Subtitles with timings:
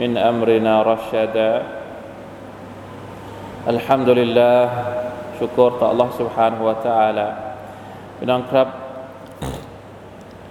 [0.00, 1.52] من أمرنا رشدا
[3.72, 4.60] الحمد لله
[5.38, 7.28] ชุกรต่อ Allah سبحانه และ تعالى
[8.16, 8.68] พี่น้องครับ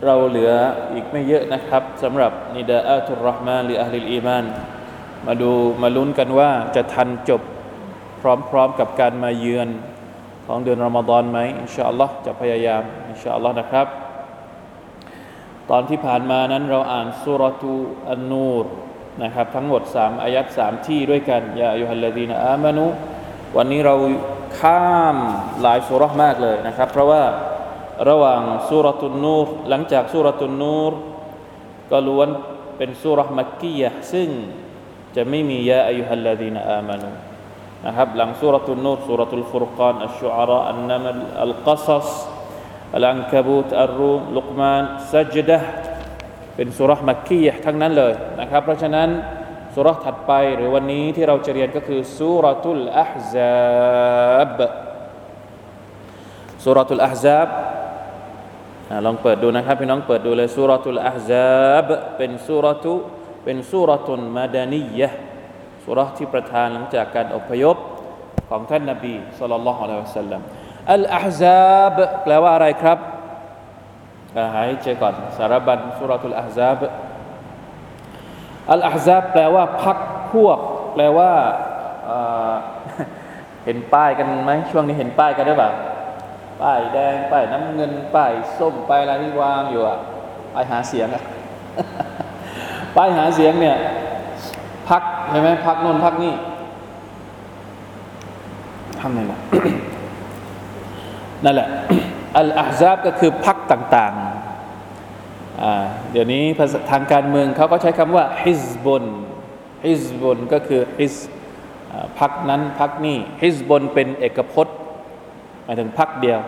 [0.06, 0.52] เราเหลือ
[0.94, 4.46] อีกไม่เยอะนะครับสำหรับนิดาอัตุรห์มานลิอัลลิลอีมาน
[5.28, 7.42] มาดูมาลุ้นกันว่าจะทันจบ
[8.22, 8.24] พ
[8.56, 9.70] ร้อมๆกับการมาเยือน
[10.46, 13.88] ของเดือนรอมฎอนไหมอินชาอัลลอฮ์จะพยายามอินชาอัลลอฮ์นะครับ
[15.70, 17.74] ตอนที่ผ่านมานั้นเราอ่านสุรทู
[18.12, 18.66] อันนูร
[19.23, 22.87] นะครับทั้งหมด 3 อายัด3ที่ด้วยกันยาอัยฮัลลดีนอามานุ
[23.57, 23.95] วันนี้เรา
[24.61, 25.17] ข้าม
[25.63, 27.23] หลายสุรมากเลยนะครับ เพราะว่า
[28.09, 30.93] ระหว่างสุรตุนนูรหลังจากสุรตุนนูร
[31.91, 32.29] ก็ล้วน
[32.77, 34.29] เป็นสุรมักกียะซึ่ง
[35.17, 37.09] จะไม่มียาอัยฮัลลดีนอามานุ
[37.87, 42.09] นะครับหลังสุรตุนนูรสุรตุลฟุรกานอัชชุอาระอันนัมลอัลกัซัส
[42.95, 44.83] อัลอันกบูตอัลรูมลุกมาน
[45.13, 45.59] ซัจดะ
[46.63, 49.09] เป็นสุรมักกียะทั้งนั้นเลยนะครับ เพราะฉะนั้น
[49.75, 54.59] สุรถัดไปหรือวันนี้ที่เราจะเรียนก็คือสุรตุลอัฮซาบ
[56.65, 57.49] สุรตุลอัฮซาบ
[59.07, 62.95] ลองเปิดดูนะครับพี่น้องเปิดดูเลยสุรตุลอัฮซาบเป็นสุรตุ
[63.45, 65.09] เป็นสุรตุนมาดานียะ
[65.85, 67.77] สุรที่ประทานหลังจากการอพยพ
[68.51, 70.43] ของท่านนบีสุลต่านละฮ์อะลัยฮิวะสัลลัม
[70.95, 72.99] อัลอัฮซาบแปลว่าอะไรครับ
[74.55, 76.81] หายใจก่อนสารบัญสุรตุลอัฮซาบ
[78.73, 79.99] อัลอาฮซาบแปลว่าพัก
[80.33, 80.59] พวก
[80.93, 81.33] แปลว่า
[83.65, 85.71] เห็นป้ายกันไหมช่วงนี้เห็นป้ายกันหรือเปล่า
[86.63, 89.97] ป้ายแดงป้ายน้ำเงินป้ายส้มป้ายอะไรที่วางอยู่อะ
[90.55, 91.23] ป้ายหาเสียงอะ
[92.97, 93.77] ป้ายหาเสียงเนี่ย
[94.89, 96.33] พักใช่ไหมพักนนพักนี่
[99.01, 99.39] ทำไงล่ะ
[101.45, 101.69] นั่นแหละ
[102.39, 106.45] อัลอาฮซาบก็คือพักต่างๆ เดี๋ยวนี้
[106.91, 109.05] ทางการเมืองเขาก็ใช้คำว่าฮิสบน
[109.87, 111.15] ฮิสบนก็คือฮิส
[112.19, 114.77] พักนั้นพักนี้ฮิสบนเป็นเอกพจน์
[115.65, 116.41] หมายถึงพักเดียว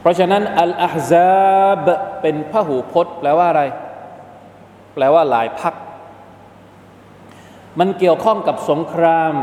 [0.00, 1.86] เพราะฉะนั้นอัลอาฮซาบ
[2.20, 3.62] เป็นพหูพจน์แปลว่าอะไร
[4.94, 5.74] แปลว่าหลายพัก
[7.78, 9.34] มันเกี่ยวข้องกับสงคราม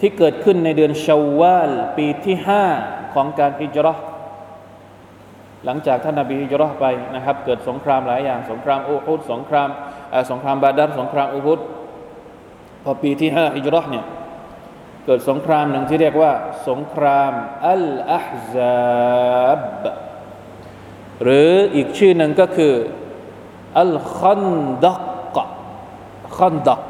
[0.00, 2.64] ที่เกิดขึ้นในเดือนชาวาลปีที่ห้า
[3.16, 3.94] ของการอิจรอ
[5.64, 9.68] หลังจากท่านนาบีฮิจรัไปนะครับ เกิดสงครามหลายอย่าง สงครามอูฮุดสงคราม
[10.30, 11.60] สงครามบาดัรสงครามอูฮุด
[12.84, 14.04] พอปีที่ห้าฮิจรัเนี่ย
[15.06, 16.32] เกิดสงครามหนึ่งที่เรียกว่า
[16.68, 17.32] สงคราม
[17.70, 19.60] อัลอาฮซาบ
[21.22, 22.74] หรืออีกชื่อหนึ่งก็คือ
[23.80, 24.44] อัลคัน
[24.84, 24.94] ดั
[25.34, 25.36] ก
[26.38, 26.82] คันดัก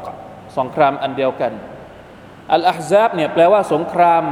[0.57, 1.53] สงครามอันเดียวกัน
[2.53, 4.23] อัลอาฮซาบเนี่ยแปลว่าสงคราม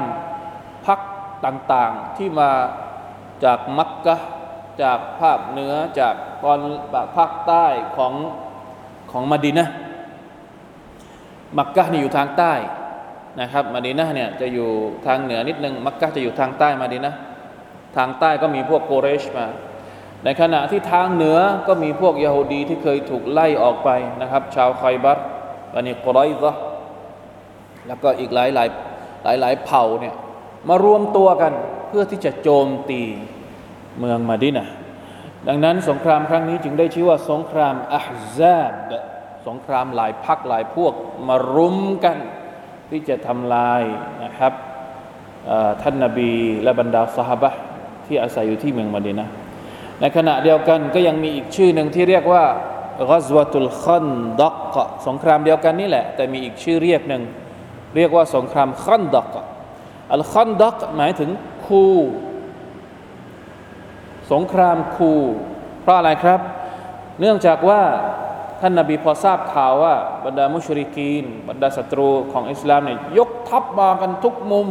[1.46, 2.52] ต่างๆที่มา
[3.44, 4.16] จากมักกะ
[4.82, 6.60] จากภาคเหนือจากตอน
[7.16, 7.66] ภาคใต้
[7.98, 8.14] ของ
[9.12, 9.68] ของมาดินะ
[11.58, 12.54] มักกะนี่อยู่ทางใต้
[13.42, 14.70] นะครับมาดินะเนี่ยจะอยู่
[15.08, 17.14] ทางเหนือนิดนึงมักกะจะอยู่ทางใต้มาดินะ
[17.96, 19.46] ทางใต้ก็มีพวกโกเรชมา
[20.24, 23.90] ในขณะที่ทางเหนือก็มีพวกยาฮูดีที่เคยถูกไล่ออกไป
[24.22, 25.20] นะครับ ชาวไคบัต
[25.74, 26.56] บันิกรอยซะ
[27.88, 28.68] แล้วก็อีกหลายหลาย
[29.24, 30.16] หลายหลายเผ่าเนี่ย
[30.70, 31.54] มารวมตัวกัน
[31.88, 33.02] เพื่อที่จะโจมตี
[34.00, 34.68] เมืองมาดินะ
[35.48, 38.90] ดังนั้นสงครามครั้งนี้จึงได้ชื่อว่าสงครามอัฮซาบ
[39.48, 40.94] สงครามหลายพักหลายพวก
[41.28, 42.18] มารุมกัน
[42.90, 43.82] ที่จะทำลาย
[44.24, 44.54] นะครับ
[45.82, 46.32] ท่านนาบี
[46.64, 47.52] และบรรดาสหบะ
[48.06, 49.28] ที่อาศัยอยู่ที่เมืองมาดินะ
[50.02, 52.44] ในขณะเดียวกันก็ยังมีอีกชื่อหนึ่งที่เรียกว่า
[53.00, 54.08] กซวตุลขัน
[54.42, 54.76] ดัก
[55.08, 57.24] สงครามเดียวกันนี่แหละ แต่มีอีกชื่อเรียกหนึ่ง
[57.96, 59.28] เรียกว่าสงครามขันดัก
[60.14, 61.30] อัลขันดักหมายถึง
[61.66, 61.86] คู
[64.32, 65.14] สงครามคู
[65.82, 66.40] เพราะอะไรครับ
[67.20, 67.82] เนื่องจากว่า
[68.62, 74.70] ท่านนาบีพอทราบข่าวว่าบรรดามุชริกีน บรรดาศัตรูของอิสลามเนี่ยยกทัพมากันทุกมุม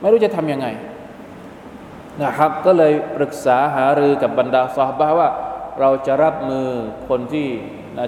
[0.00, 0.66] ไม่รู้จะทำยังไง
[2.22, 5.28] นะครับ ก็เลยปรึกษาหารือกับบรรดาซาบะว่า
[5.80, 6.66] เราจะรับมือ
[7.08, 7.48] คนที่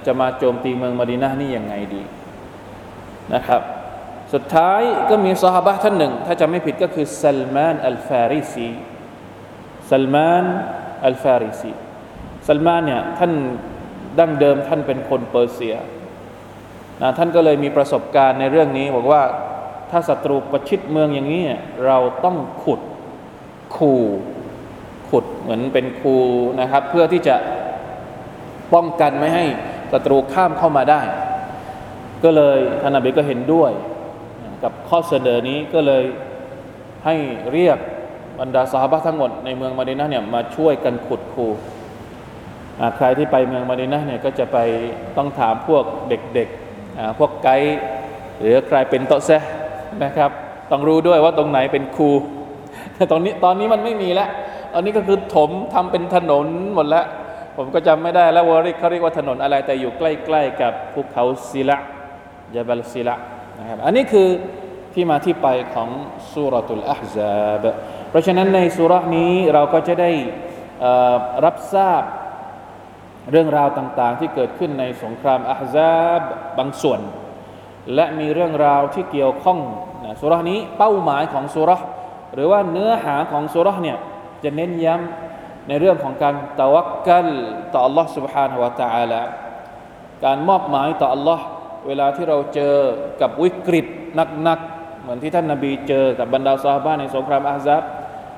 [0.06, 2.02] จะมาโจมตีเมืองมดีนะนี่ยังไงดี
[3.34, 3.62] นะครับ
[4.32, 8.68] สุดท้ายก็มีซาฮาบะท่านหนึ่ง ถ้าจะไม่ผิดก็คือซัลมานอัลฟาริซี
[9.90, 10.44] ซัลมาน
[11.06, 11.72] อัลฟาริซี
[12.48, 13.32] ซัลมานเนี่ยท่าน
[14.18, 15.76] ดั้งเดิมท่านเป็นคนเปอร์เซีย
[17.02, 19.22] นะท่านก็เลยมีประสบการณ์ในเรื่องนี้ บอกว่า
[19.90, 21.44] ถ้าศัตรูประชิดเมืองอย่างนี้
[21.86, 22.80] เราต้องขุด
[23.76, 23.94] คู
[25.08, 26.16] ขุดเหมือนเป็นคู
[26.60, 27.36] นะครับ เพื่อที่จะ
[28.74, 29.44] ป้องกันไม่ให้
[29.92, 31.00] ศัตรูข้ามเข้ามาได้
[32.24, 33.72] ก็เลยท่านอบีก็เห็นด้วย
[34.62, 36.04] กับข้อเสนอนี้ก็เลย
[37.04, 37.14] ให้
[37.52, 37.78] เรียก
[38.40, 41.46] บรรดาสาบะทั้งหมดในเมืองมาดินะเนี่ยมาช่วยกันขุดคู
[42.96, 44.58] ใครที่ไปเมืองมาดินะเนี่ยก็จะไป
[45.16, 47.78] ต้องถามพวกเด็กๆพวกไกด์
[48.40, 49.30] หรือใครเป็นโตเซ
[50.04, 50.30] นะครับ
[50.70, 52.10] ต้องรู้ด้วยว่าตรงไหนเป็นคู
[52.94, 54.28] แต่ตอนนี้ตอนนี้มันไม่มีแล้ว
[54.74, 57.06] ตอนนี้ก็คือถมทำเป็นถนนหมดแล้ว
[57.56, 61.78] ผมก็จำไม่ได้แล้วว่าเขาเรียกว่าถนนอะไรแต่อยู่ใกล้ ๆ กับภูเขาศิละ
[62.54, 63.16] ยาบัลศิละ
[63.59, 64.27] นะครับ อันนี้คือ
[64.93, 65.89] ที่มาที่ไปของ
[66.33, 67.63] สุรตุลอาฮซาบ
[68.09, 70.11] เพราะฉะนั้นในสุรนี้เราก็จะได้
[71.45, 72.03] รับทราบ
[73.31, 76.21] เรื่องราวต่างๆ ที่เกิดขึ้นในสงครามอาฮซาบ
[76.57, 76.99] บางส่วน
[77.95, 79.59] และมีเรื่องราวที่เกี่ยวข้อง
[80.03, 81.71] นะสุรนี้เป้าหมายของสุร
[82.33, 83.97] หรือว่าเนื้อหาของสุรเนี่ย
[84.43, 87.27] จะเน้นย้ำในเรื่องของการตะวักกัล
[87.73, 89.21] ต่อ Allah سبحانه และ تعالى
[90.25, 91.39] การมอบหมายต่อ Allah
[91.87, 92.75] เวลาที่เราเจอ
[93.21, 93.85] กับวิกฤต
[94.43, 97.81] หนักๆเหมือนที่ท่านนาบีเจอกับบรรดาซาบ้านในสงครามอาซับ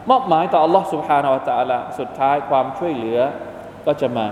[0.10, 3.20] มอบหมายต่อ Allah سبحانه และ تعالى สุดท้ายความช่วยเหลือ
[3.86, 4.28] ก็จะมา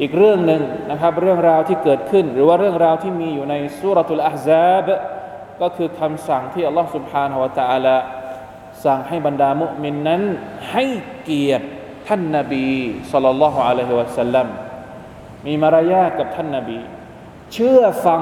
[0.00, 4.86] อีกเรื่องหนึ่งนะครับเรื่องราวที่เกิดขึ้น หรือว่าเรื่องราวที่มีอยู่ในสุรทุลอาซับ
[5.60, 7.96] ก็คือคำสั่งที่ Allah سبحانه และ تعالى
[8.84, 10.22] สั่งให้บรรดามุมินนั้น
[10.72, 10.84] ให้
[11.24, 11.66] เกียรติ
[12.08, 12.66] ท่านนาบี
[13.12, 14.46] สุลต่านละฮ์อะลัยฮิวะสัลลัม
[15.46, 16.78] มีมารยาทกับท่านนาบี
[17.53, 18.21] เชื่อฟัง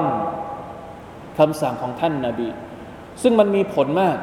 [1.38, 2.48] คำสั่งของท่านนาบี
[3.22, 4.16] ซึ่งมันมีผลมาก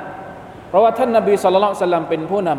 [0.70, 2.52] เพราะว่าท่านนาบีสุลต่านสลัมเป็นผู้น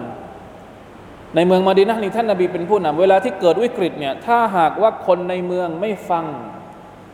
[0.65, 6.25] ำในเมืองมาดีนะนี่ท่านนาบีเป็นผู้นำเวลาที่เกิดวิกฤตเนี่ยถ้าหากว่าคนในเมืองไม่ฟัง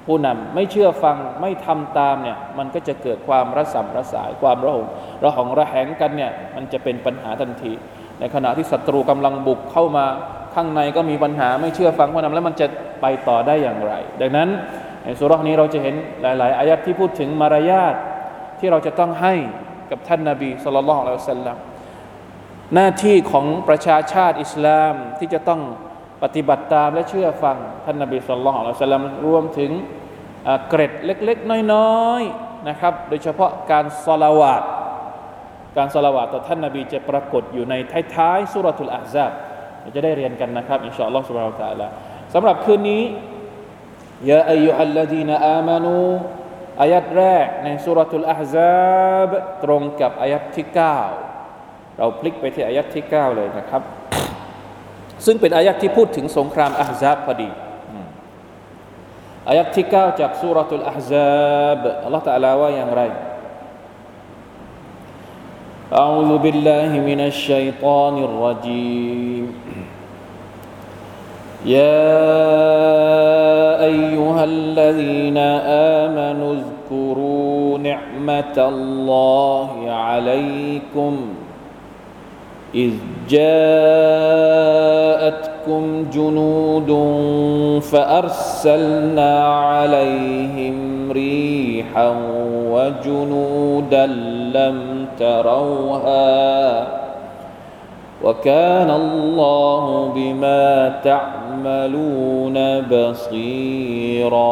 [0.06, 4.86] ผู้นำไม่เชื่อฟังไม่ทำตามเนี่ยมันก็จะเกิดความระสำระสายความระหง
[5.24, 7.72] ระหองระแหงกันเนี่ยมันจะเป็นปัญหาทันที
[8.20, 10.04] ในขณะที่ศัตรูกำลังบุกเข้ามา
[10.54, 12.66] ข้างในก็มีปัญหาไม่เชื่อฟังผู้นำแล้วมันจะ
[13.00, 14.48] ไปต่อได้อย่างไร ดังนั้น
[15.04, 17.94] ในสุรานี้เราจะเห็นหลาย ๆ อายัดที่พูดถึงมารยาท
[18.58, 19.34] ที่เราจะต้องให้
[19.90, 21.58] กับท่านนาบีสุลต่านละอัลลัม
[22.74, 25.60] หน้าที่ของประชาชาติอิสลามที่จะต้อง
[26.22, 29.70] ปฏิบัติตามและเชื่อฟังท่านนบีสุลต่านละสัลลัมรวมถึง
[30.68, 34.62] เกร็ดเล็ก ๆ น้อย ๆ นะครับ โดยเฉพาะการ صلوات
[35.76, 37.74] การ صلوات ต่อท่านนบีจะปรากฏอยู่ใน
[38.14, 39.32] ท้ายๆسورة الأحزاب
[39.94, 41.88] จะได้เรียนกันนะครับإن شاء الله سبحانه وتعالى
[42.34, 43.02] สำหรับคืนนี้
[44.29, 45.99] ยาอายุฮัลลดีนอามานู
[46.81, 49.31] อายัดแรกในสุรทูลอาซาบ
[49.63, 50.67] ตรงกับอายัดที่
[51.31, 53.81] 9 เราพลิกไปที่อายัดที่ 9 เลยนะครับ
[55.25, 57.49] ซึ่งเป็นอายัดที่พูดถึงสงครามอาฮซาบพอดี
[59.49, 63.03] อายัดที่9จากสุรทูลอาฮซาบอัลลอฮฺตะลาว่าอย่างไร
[65.93, 69.45] أعوذ بالله من الشيطان الرجيم
[71.65, 72.09] يا
[73.84, 75.38] أيها الذين
[75.98, 81.16] آمنوا اذكروا نعمة الله عليكم
[82.74, 82.92] إذ
[83.28, 83.74] جاءتكم
[86.12, 86.90] جنود
[87.82, 92.14] فأرسلنا عليهم ريحا
[92.70, 94.06] وجنودا
[94.54, 96.86] لم تروها
[98.24, 101.43] وكان الله بما تعملون
[102.91, 104.49] بصيرا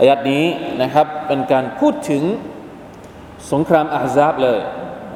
[0.00, 0.44] อายัดนี้
[0.82, 2.22] นะครับเป็นการพูดถึง
[3.52, 4.60] สงครามอาซาบเลย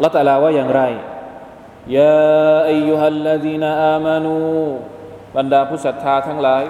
[0.03, 0.83] ละตาลาว่าอย่างไร
[1.97, 4.37] ยาอายุฮัลลดีนอามานู
[5.37, 6.65] บรรดาผู้ศรัทธาทั้งหลาย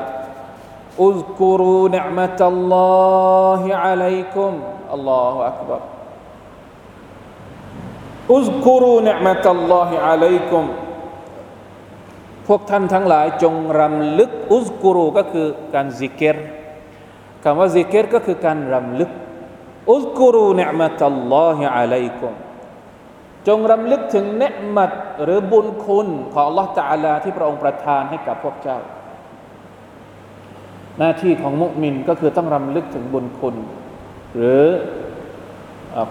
[1.03, 2.77] อุซกุรูนิมะตัลล
[3.49, 4.53] อฮิอะลัยกุม
[4.93, 5.90] อัลลอฮฺอักบัร
[8.34, 10.66] อุซกุรูเนมะตัลลอฮิอะลัยกุม
[12.48, 16.38] พวกท่านทั้งหลายจงรำลึกอุซกุรูก็คือการซิกเกต
[17.44, 19.12] คำว่าซิกเกตก็คือการรำลึก
[19.90, 22.34] อุซกุรูเนมะตัลลอฮิอะลัยกุม
[23.48, 24.92] จงรำลึกถึงเนืมัด
[25.24, 28.80] หรือบุญคุณของ Allah ตาลาที่พระองค์ประทานให้กับพวกเจ้า
[30.98, 33.56] หน้าที่ของมุมินก็คือต้องรำลึกถึงบุญคุณ
[34.36, 34.64] หรือ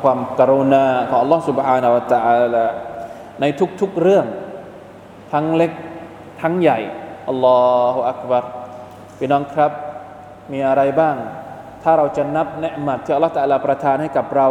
[0.01, 2.65] ความกรุณาของ Allah سبحانه และ تعالى
[3.41, 3.45] ใน
[3.81, 4.25] ทุกๆเรื่อง
[5.31, 5.71] ทั้งเล็ก
[6.41, 6.79] ทั้งใหญ่
[7.29, 7.59] อัลลอ
[7.93, 8.45] ฮฺอักบัร
[9.17, 9.71] พี่น้องครับ
[10.51, 11.15] มีอะไรบ้าง
[11.83, 14.47] ถ้าเราจะนับเนืมัดที่อัลลอฮฺตะลาประทานให้กับเรา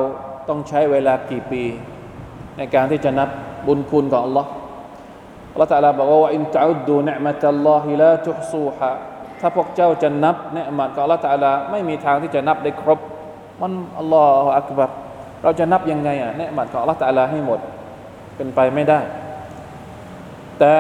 [0.49, 1.63] ต้องใช้เวลากี่ปี
[2.59, 3.29] ในการที่จะนับ
[3.67, 4.51] บุญคุณของอัลลอฮ์
[5.53, 8.91] อัลลอฮฺตะลาบอกว่าอินตะอุดดูเนืมัตอัลลอฮิลาทุฮซูฮะ
[9.41, 13.01] ถ้าพวกเจ้าจะนับเนืมัดของอัลลอฮฺตะลาไม่มีทางที่จะนับได้ครบ
[13.61, 14.91] มันอัลลอฮฺอักบัร
[15.44, 17.60] เราจะนับยังไงอะเนืมัดของอัลลอฮฺตะลาให้หมด
[18.36, 19.00] เป็นไปไม่ได้
[20.60, 20.74] แต่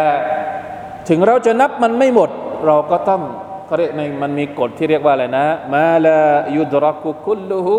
[1.10, 2.30] ถึงเราจะนับมันไม่หมด
[2.66, 3.22] เราก็ต้อง
[3.66, 6.20] เขาเรียกในมันมีกฎที่เรียกว่าอะไรนะ มาลา
[6.58, 7.76] ยุดรักุคุลลุฮุ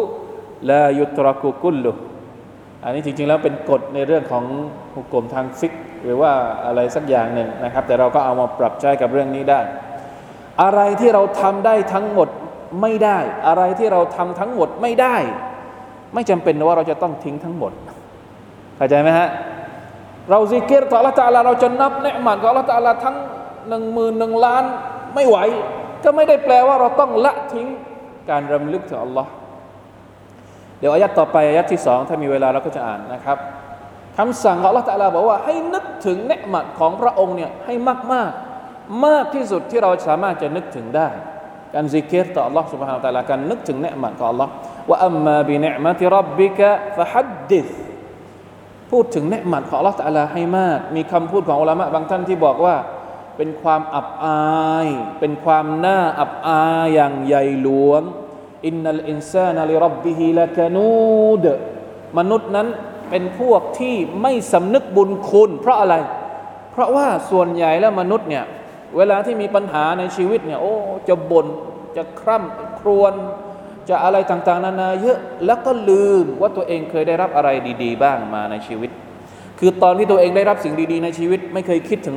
[0.70, 1.92] ลายุตรักุคุลลุ
[2.84, 4.44] อันนี้จริงๆแล้วเป็นกฎในเรื่องของ
[4.94, 5.72] หุกกลมทางฟิก
[6.04, 6.32] หรือว่า
[6.66, 9.60] อะไรสักอย่างหนึ่งนะครับ แต่เราก็เอามาปรับใช้กับเรื่องนี้ได้
[10.62, 12.28] อะไรที่เราทำได้ทั้งหมด
[12.80, 13.18] ไม่ได้
[13.48, 15.16] อะไรที่เราทำทั้งหมดไม่ได้
[16.14, 17.72] ไม่จำเป็นว่าเราจะต้องทิ้งทั้งหมด
[18.76, 19.28] เข้าใจไหมฮะ
[20.30, 23.16] เราซิกเกตต่อละตาลาเราจะนับเนืหมันขอละตาลาทั้ง
[23.68, 24.64] หนึ่งหมื่นหนึ่งล้าน
[25.14, 25.38] ไม่ไหว
[26.04, 27.66] ก็ไม่ได้แปลว่าเราต้องละทิ้ง
[28.30, 29.30] การรำลึกถึงอัลลอฮ์
[30.78, 33.38] เดี๋ยวอายัดต่อไปอายัดที่สองถ้ามีเวลาเราก็จะอ่านนะครับ
[34.18, 38.30] คำสั่งของอัลลอฮ์ตาลาบอกว่าให้นึกถึงเนืหมัดของพระองค์เนี่ยให้มากมาก
[39.06, 41.08] มากที่สุดที่เราสามารถจะนึกถึงได้
[41.73, 44.47] การซิกเกตต่อ Allah سبحانه และ تعالى การนึกถึงเนืหมัดของ Allah
[44.89, 47.67] ว่าอัมมาบิเนืหมัติรับบิกะฟะฮัดดิษ
[48.91, 52.75] พูดถึงเนืหมัดของ Allah ตะลาให้มาก มีคำพูดของอุลามะบางท่านที่บอกว่า
[53.37, 54.87] เป็นความอับอาย
[55.19, 58.01] เป็นความน่าอับอายอย่างใหญ่หลวง
[58.65, 61.45] อินนัลอินซานัลิรับบิฮิละกานูด
[62.17, 62.67] มนุษย์นั้น
[63.09, 65.95] เป็นพวกที่ไม่สำนึกบุญคุณ เพราะอะไร
[66.71, 68.45] เพราะว่าส่วนใหญ่แล้วมนุษย์เนี่ย
[68.96, 70.74] เวลาที่มีปัญหาในชีวิตเนี่ยโอ้
[71.08, 71.46] จะบน่น
[71.96, 73.14] จะคร่ำครวญ
[73.88, 77.48] จะอะไรต่างๆ นานาเยอะแล้วก็ลืมว่าตัวเองเคยได้รับอะไร
[77.82, 78.90] ดี ๆ บ้างมาในชีวิต
[79.58, 82.16] คือตอนที่ตัวเองได้รับสิ่งดีๆ ในชีวิต ไม่เคยคิดถึง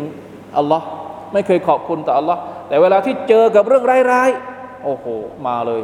[0.58, 0.86] อัลลอฮ์
[1.34, 5.06] ไม่เคยขอบคุณต่ออัลลอฮ์แต่เวลาที่เจอกับเรื่องร้ายๆโอ้โห
[5.48, 5.82] มาเลย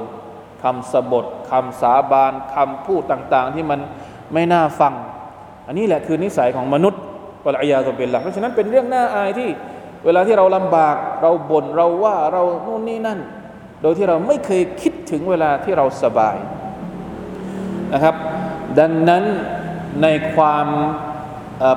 [0.63, 3.79] คำสบทคำสาบานคำพูดต่างๆ ที่มัน
[4.33, 4.93] ไม่น่าฟัง
[5.67, 7.01] อันนี้แหละคือนิสัยของมนุษย์
[7.45, 9.49] วะลัยยาตุเป็นหลักเพราะฉะนั้นเป็นเรื่องน่าอายที่
[10.04, 13.20] เวลาที่เราลำบากเราบน่นเราว่าเราโน่นนี่นั่น
[13.82, 16.36] โดยที่เราไม่เคยคิดถึงเวลาที่เราสบาย
[17.92, 18.14] นะครับ
[18.78, 19.24] ดังนั้น
[20.02, 20.66] ในความ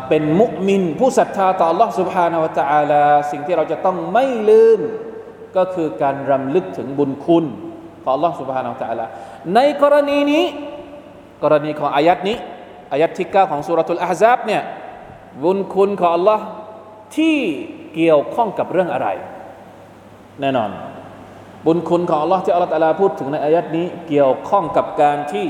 [0.07, 4.79] เป็นมุมิน ผู้ศรัทธาต่อ Allah سبحانه และ تعالى สิ่งที่เราจะต้องไม่ลืม
[5.57, 7.45] ก็คือการรำลึกถึงบุญคุณ
[8.03, 9.05] ของ Allah سبحانه และ تعالى
[9.55, 10.43] ในกรณีนี้
[11.43, 12.37] กรณีของอายัดนี้
[12.91, 14.63] อายัดที่9ของสุรทูลอาซับเนี่ย
[15.43, 16.39] บุญคุณของ Allah
[17.17, 17.37] ที่
[17.94, 19.08] เกี่ยวข้องกับเรื่องอะไร
[20.40, 20.70] แน่นอน
[21.66, 25.48] บุญคุณของ Allah ที่อัลลอฮฺตะลาพูดถึงในอายัดนี้ เกี่ยวข้องกับการที่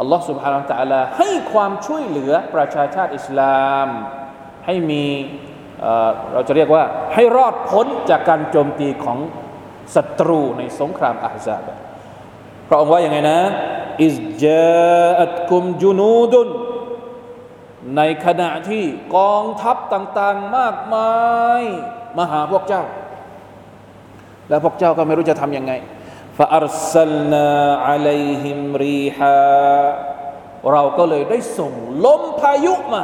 [0.00, 3.88] อัลลอฮฺสุบฮานาตะลาให้ความช่วยเหลือประชาชาติอิสลาม
[4.66, 5.04] ให้มี
[6.32, 9.18] เราจะเรียกว่าให้รอดพ้นจากการโจมตีของ
[9.94, 11.66] ศัตรูในสงครามอาซาบ
[12.68, 13.40] พระองค์ว่าอย่างไงนะ
[14.04, 16.48] อิสจาอัตคุมจุนูดุน
[17.96, 18.84] ในขณะที่
[19.16, 21.12] กองทัพต่างๆมากมา
[21.60, 21.62] ย
[22.16, 22.82] มาหาพวกเจ้า
[24.48, 25.72] แล้วพวกเจ้าก็ไม่รู้จะทำยังไง
[26.38, 27.48] ฟาอัลซัลนา
[27.88, 29.36] อะลัยฮิมรีฮา
[30.72, 31.72] เราก็เลยได้ส่ง
[32.04, 33.02] ลมพายุมา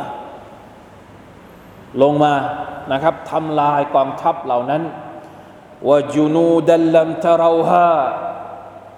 [2.02, 2.34] ลงมา
[2.92, 4.82] นะครับทำลายกองทัพเหล่านั้น
[5.88, 7.92] วจูนูดัลลัมตะเราฮา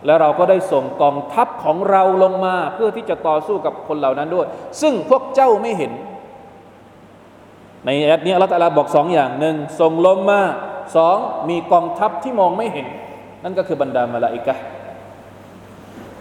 [0.07, 4.47] และเราก็ได้ส่งกองทัพของเราลงมาเพื่อที่จะต่อสู้กับคนเหล่านั้นด้วย
[4.81, 5.93] ซึ่งพวกเจ้าไม่เห็น
[7.85, 10.43] ในอันนี้อัลลอฮฺบอกสองอย่างหนึ่งส่งลมมา
[10.97, 11.17] สอง
[11.49, 12.87] มีกองทัพที่มองไม่เห็น
[13.43, 14.55] นั่นก็คือบรรดามาลาอิกะ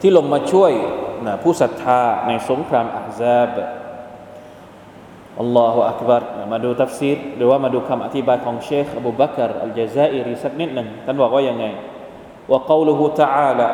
[0.02, 0.72] ที่ลงมาช่วย
[1.26, 3.56] นะผู้ศรัทธาในสงครามอาซาบ
[5.40, 11.66] อัลลอฮฺอักบารมาดูทัฟซีรหรือว่ามาดูคำอธิบายของเชคอบูบักรอัลจาซาอิรีสักนิดหนึ่งท่านบอกว่ายังไง
[12.52, 13.70] ว่า قوله تعالى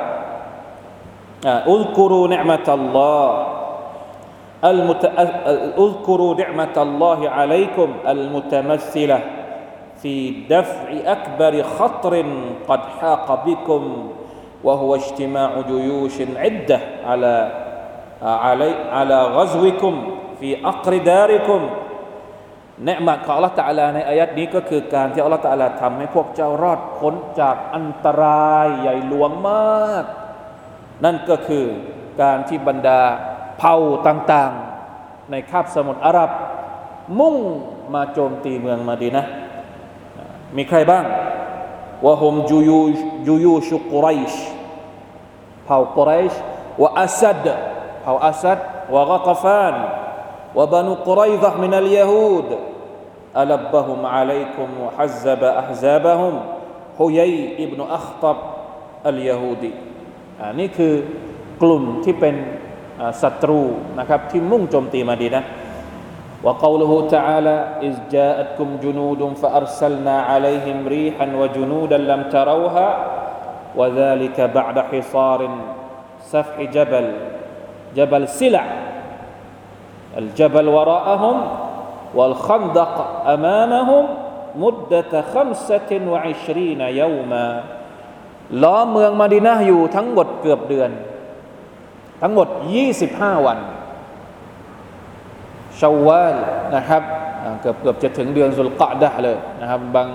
[1.45, 3.47] اذكروا نعمة الله
[4.65, 5.03] المت...
[5.77, 9.19] اذكروا نعمة الله عليكم المتمثلة
[10.01, 12.25] في دفع أكبر خطر
[12.69, 13.83] قد حاق بكم
[14.63, 17.51] وهو اجتماع جيوش عدة على
[18.21, 21.69] علي على غزوكم في أقر داركم
[22.85, 30.03] เนืมัดของอัลลอฮฺตะลาในอายัดนี้ก็คือการที่อัลลอฮฺตะลาทำให้พวกเจ้ารอดพ้นจากอันตรายใหญ่หลวงมาก
[31.05, 31.65] นั่นก็คือ
[32.21, 33.01] การที่บรรดา
[33.57, 33.75] เผ่า
[34.07, 36.31] ต่างๆ ในคาบสมุทรอาหรับ
[37.19, 37.35] มุ่ง
[37.93, 39.23] มาโจมตีเมืองมาดีนะ
[40.57, 41.05] มีใครบ้าง
[42.05, 42.81] วะฮุมจูยู
[43.27, 44.33] จูยูชุกุไรช
[45.65, 46.33] เผ่ากุไรช
[46.81, 47.45] วะอัสัด
[48.01, 48.59] เผ่าอัสัด
[48.95, 49.73] วะกตฟาน
[50.58, 52.50] วะบานุกุไรซะมินัลยาฮูด
[53.36, 56.34] ألبهم عليكم وحزب أحزابهم
[56.98, 58.36] حيي ابن أخطب
[59.06, 59.72] اليهودي
[60.40, 60.94] อันนี้คือ
[61.62, 62.36] กลุ่มที่เป็น
[63.22, 63.60] ศัตรู
[63.98, 65.44] นะครับที่มุ่งโจมตีมาดีนะ
[66.46, 72.88] وقوله تعالى إذ جاءتكم جنود فأرسلنا عليهم ريحا وجنودا لم تروها
[73.78, 75.40] وذلك بعد حصار
[76.32, 77.06] سفح جبل
[77.96, 78.64] جبل سلع
[80.19, 81.37] อัลจับลวราอะฮุม
[82.17, 82.97] วัลขันดัก
[83.31, 84.03] อามานะฮุม
[84.63, 86.45] มุดดะขัมสตินวะอิช
[86.99, 87.45] ยามา
[88.63, 90.89] ล้เมืองมาดินาอยู่ทั้งหมดเกือบเดือน
[92.21, 92.47] ทั้งหมด
[92.97, 93.59] 25 วัน
[95.79, 96.35] ชาวาล
[96.75, 97.03] นะครับ
[97.61, 100.07] เกือบเกือบจะถึงเดือนสุลกะดะเลยนะครับบาง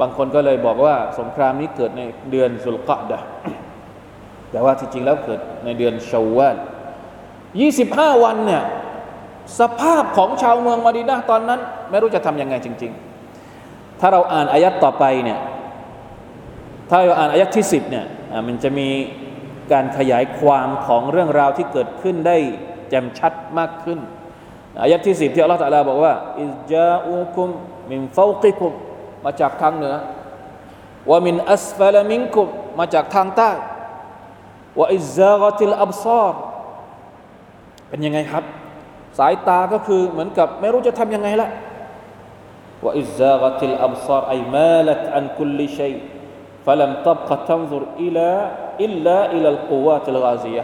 [0.00, 3.18] บางคนก็เลยบอกว่าสงครามนี้เกิดในเดือนสุลกะดะ
[4.50, 6.56] แต่ว่าที่จริงแล้วเกิดในเดือนชาวาล
[7.58, 8.62] 25 วันเนี่ย
[9.60, 12.92] สภาพของชาวเมืองมาดีนาตอนนั้น ไม่รู้จะทำยังไงจริง
[13.46, 15.38] ๆ ถ้าเราอ่านอายัดต่อไปเนี่ย
[16.90, 18.04] ถ้าเราอ่านอายัดที่สิบเนี่ย
[18.46, 18.88] มันจะมี
[19.72, 22.36] การขยายความของเรื่องราวที่เกิดขึ้นได้
[22.88, 23.98] แจ่มชัดมากขึ้น
[24.82, 27.48] อายัดที่สิบที่อัลลอฮฺตะลาบอกว่าอิจาอุคุม
[27.90, 28.72] มินฟาวกิคุม
[29.24, 29.94] มาจากทางเหนือ
[31.10, 32.46] ว่ามินอัสฟลมิงคุม
[32.78, 33.50] มาจากทางใต้
[34.78, 36.40] ว่าอิซากติลอับซาร์
[37.88, 38.44] เป็นยังไงครับ
[39.19, 41.49] สายตาก็คือเหมือนกับไม่รู้จะทำยังไงละ
[42.83, 45.95] ว่าอิซากติลอับซาร์ไอมาลัตอันคุลลิชัย
[46.67, 48.29] فلم تبق تنظر إلى
[48.85, 50.63] إلا إلى القوات الغازية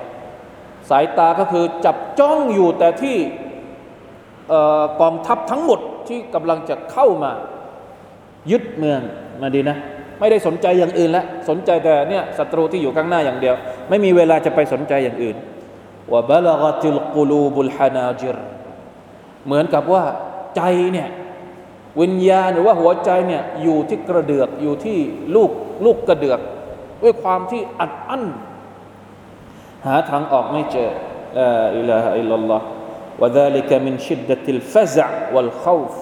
[0.89, 3.17] สายตาก็คือจับจ้องอยู่แต่ที่
[5.01, 7.31] กองทัพทั้งหมดที่กำลังจะเข้ามา
[8.51, 9.01] ยึดเมือง
[9.41, 9.77] มาดีนะ
[10.19, 13.55] ไม่ได้สนใจอย่างอื่นแล้วสนใจแต่เนี่ยศัตรูที่อยู่ข้างหน้าอย่างเดียว
[13.89, 15.36] ไม่มีเวลาจะไปสนใจอย่างอื่น
[16.11, 18.37] ว่าบลกติลกุลูบุลฮานาจิร
[19.46, 20.03] เหมือนกับว่า
[20.55, 20.61] ใจ
[20.94, 21.09] เนี่ย
[22.01, 24.98] วิญญาณหรือว่าหัวใจเนี่ยอยู่ที่กระเดือกอยู่ที่
[25.35, 25.51] ลูก
[25.85, 26.39] ลูกกระเดือก
[27.03, 28.24] ด้วยความที่อัดอั้น
[29.85, 30.89] หาทางออกไม่เจอ
[31.37, 32.65] ลาอิลาฮะอิลลัลลอฮ์
[33.22, 35.94] وذلك من شدة الفزع والخوف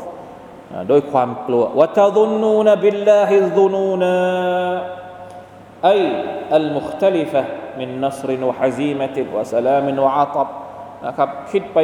[0.89, 4.17] โดยความกลัว وتظنون بالله الظنونا
[5.91, 6.01] أي
[6.59, 7.43] المختلفة
[7.80, 10.48] มินนัสรินวะฮะซีมะตินวสลามินะอาตบ
[11.06, 11.78] นะครับคิดไป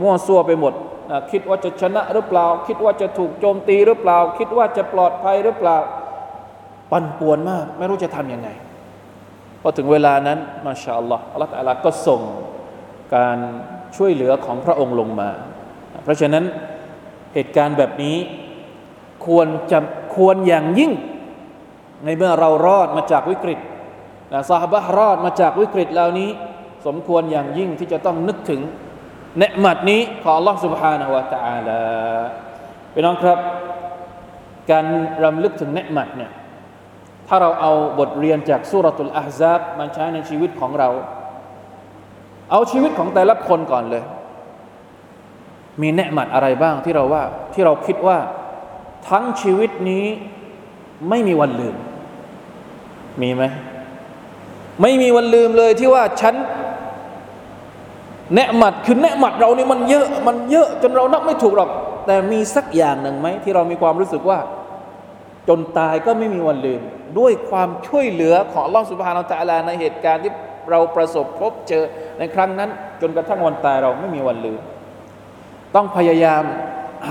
[0.00, 0.74] มั่วซั่วไปหมด
[1.10, 5.78] นะคิดว่าจะชนะหรือเปล่า คิดว่าจะถูกโจมตีหรือเปล่า คิดว่าจะปลอดภัยหรือเปล่า
[6.90, 8.48] ปั่นป่วนมาก ไม่รู้จะทำยังไง
[9.62, 12.20] พอถึงเวลานั้นมาชาอัลลัลลอฮ์อัลลอฮ์ก็ส่ง
[13.14, 13.38] การ
[13.96, 15.30] ช่วยเหลือของพระองค์ลงมา
[16.04, 16.44] เพราะฉะนั้น
[17.34, 18.16] เหตุการณ์แบบนี้
[19.26, 19.78] ควรจะ
[20.14, 20.92] ควรอย่างยิ่ง
[22.04, 23.58] ในเมื่อเรารอดมาจากวิกฤต
[24.33, 26.29] นะซาฮบะรอดมาจากวิกฤตเหล่านี้
[26.85, 28.61] สมควรอย่างยิ่งที่จะต้องนึกถึง
[29.37, 31.81] เนืมัดนี้ของ Allah سبحانه และ تعالى
[32.93, 33.39] พี่น้องครับ
[34.71, 34.85] การ
[35.23, 36.31] รำลึกถึงเนืมัดเนี่ย
[37.27, 40.89] ถ้าเราเอาบทเรียนจากสุรตุลอาฮซาบมาใช้ในชีวิตของเรา
[42.51, 44.03] เอาชีวิตของแต่ละคนก่อนเลย
[45.81, 48.17] มีเนืมัดอะไรบ้างที่เราว่าที่เราคิดว่า
[49.09, 50.05] ทั้งชีวิตนี้
[51.09, 51.75] ไม่มีวันลืม
[53.21, 53.43] มีไหม
[54.80, 56.34] ไม่มีวันลืมเลยที่ว่าฉัน
[58.34, 61.70] เนืมัดคือเนืมัดเรานี่มันเยอะมันเยอะจนเรานับไม่ถูกหรอก
[62.06, 64.38] แต่มีสักอย่างหนึ่งไหมที่เรามีความรู้สึกว่า
[65.48, 66.80] จนตายก็ไม่มีวันลืม
[67.18, 70.32] ด้วยความช่วยเหลือของล่องสุภาเราตะลาในเหตุการณ์ที่
[70.70, 71.84] เราประสบพบเจอ
[72.18, 74.58] ในครั้งนั้น จนกระทั่งวันตายเราไม่มีวันลืม
[75.74, 76.44] ต้องพยายาม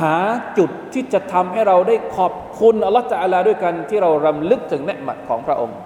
[0.02, 0.16] หา
[0.58, 5.78] จุดที่จะทำให้เราได้ขอบคุณอัลลอฮฺตะลาด้วยกันที่เรารำลึกถึงเนืมัดของพระองค์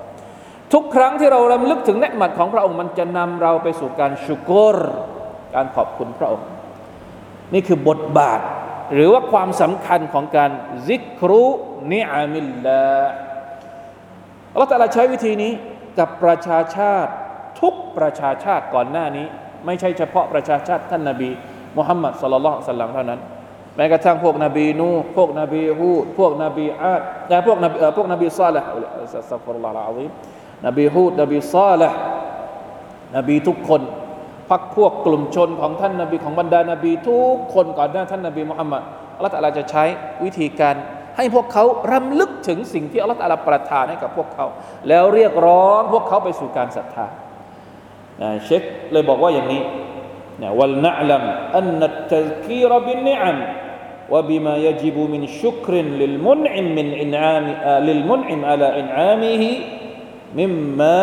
[0.73, 4.77] ทุกครั้งที่เรารำลึกถึงเนืมัดของพระองค์มันจะนำเราไปสู่การชุกร
[5.55, 6.47] การขอบคุณพระองค์
[7.53, 8.39] นี่คือบทบาท
[8.93, 10.51] หรือว่าความสำคัญของการ
[10.87, 11.43] ซิกรุ
[11.93, 12.83] นิอามิลลา
[14.51, 15.51] อัลลอฮฺตะลาใช้วิธีนี้
[15.99, 17.11] กับประชาชาติ
[17.61, 19.25] ทุกประชาชาติก่อนหน้านี้
[19.65, 21.29] ไม่ใช่เฉพาะประชาชาติท่านนาบี
[21.77, 23.19] มุฮัมมัดสุลลัลสัลลัมเท่านั้น
[23.75, 28.69] แม้กระทั่งพวกนบีนูพวกนบีฮูดพวกนบีอาดแต่พวกนบีพวกนบีซาลห์
[29.31, 30.05] สัฟรุลลอฮฺอะลี
[30.66, 31.96] นบีฮูดนบีซาลห์
[33.16, 33.82] นบีทุกคน
[34.50, 38.82] พักพวกกลุ่มชนของท่านนาบีของบรรดานาบีทุกคนก่อนหน้าท่านนาบีมุฮัมมัด
[39.16, 39.84] อัลลอฮฺตะลาจะใช้
[40.24, 40.74] วิธีการ
[41.16, 44.46] ให้พวกเขารำลึกถึงสิ่งที่อัลลอฮฺตะลาประทานให้กับพวกเขา
[44.88, 47.06] แล้วเรียกร้องพวกเขาไปสู่การศรัทธา
[48.44, 49.62] เชคเลยบอกว่าอย่างนี้
[50.58, 53.38] ولنعلم أن التذكير بالنعم
[54.10, 57.44] وبما يجب من شكر للمنعم من إنعام
[57.88, 59.44] للمنعم على إنعامه
[60.36, 60.98] مما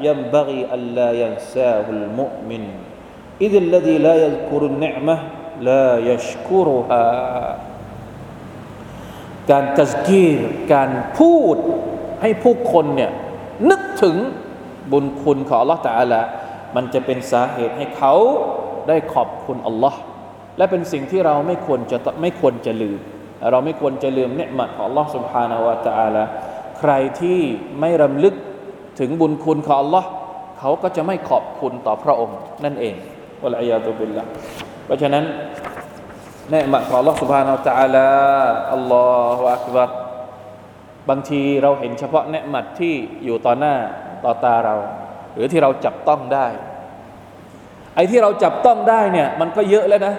[0.00, 2.64] ينبغي ألا ينساه المؤمن
[3.40, 5.16] إذ الذي لا يذكر النعمة
[5.60, 7.08] لا يشكرها
[9.50, 10.38] การตัสกีร
[10.74, 11.56] การพูด
[12.22, 13.10] ให้ผู้คนเนี่ย
[13.70, 14.16] นึกถึง
[14.92, 16.20] บุญคุณของ Allah ตาละ
[16.76, 18.14] มันจะเป็นสาเหตุให้เขา
[18.88, 20.00] ได้ขอบคุณอัลลอฮ์
[20.56, 22.98] และเป็นสิ่งที่เราไม่ควรจะไม่ควรจะลืม
[23.50, 26.22] เราไม่ควรจะลืมเนืมัดของ Allah سبحانه และ تعالى
[26.78, 27.40] ใครที่
[27.80, 28.34] ไม่รำลึก
[28.98, 30.04] ถึงบุญคุณของ Allah
[30.58, 32.94] เขาก็จะไม่ขอบคุณต่อพระองค์ นั่นเอง
[33.42, 34.24] วะลัยยาตุบิลละ
[34.84, 35.24] เพราะฉะนั้น
[36.50, 38.08] เนืมัดของ Allah سبحانه และ تعالى
[38.72, 39.90] อัลลอฮฺอักบัร
[41.08, 43.74] บางทีเราเห็นเฉพาะเนืมัดที่อยู่ต่อหน้า
[44.24, 44.74] ต่อตาเรา
[45.34, 46.46] หรือที่เราจับต้องได้
[47.94, 50.14] ไอ้ที่เราจับต้องได้เนี่ยมันก็เยอะแล้วนะ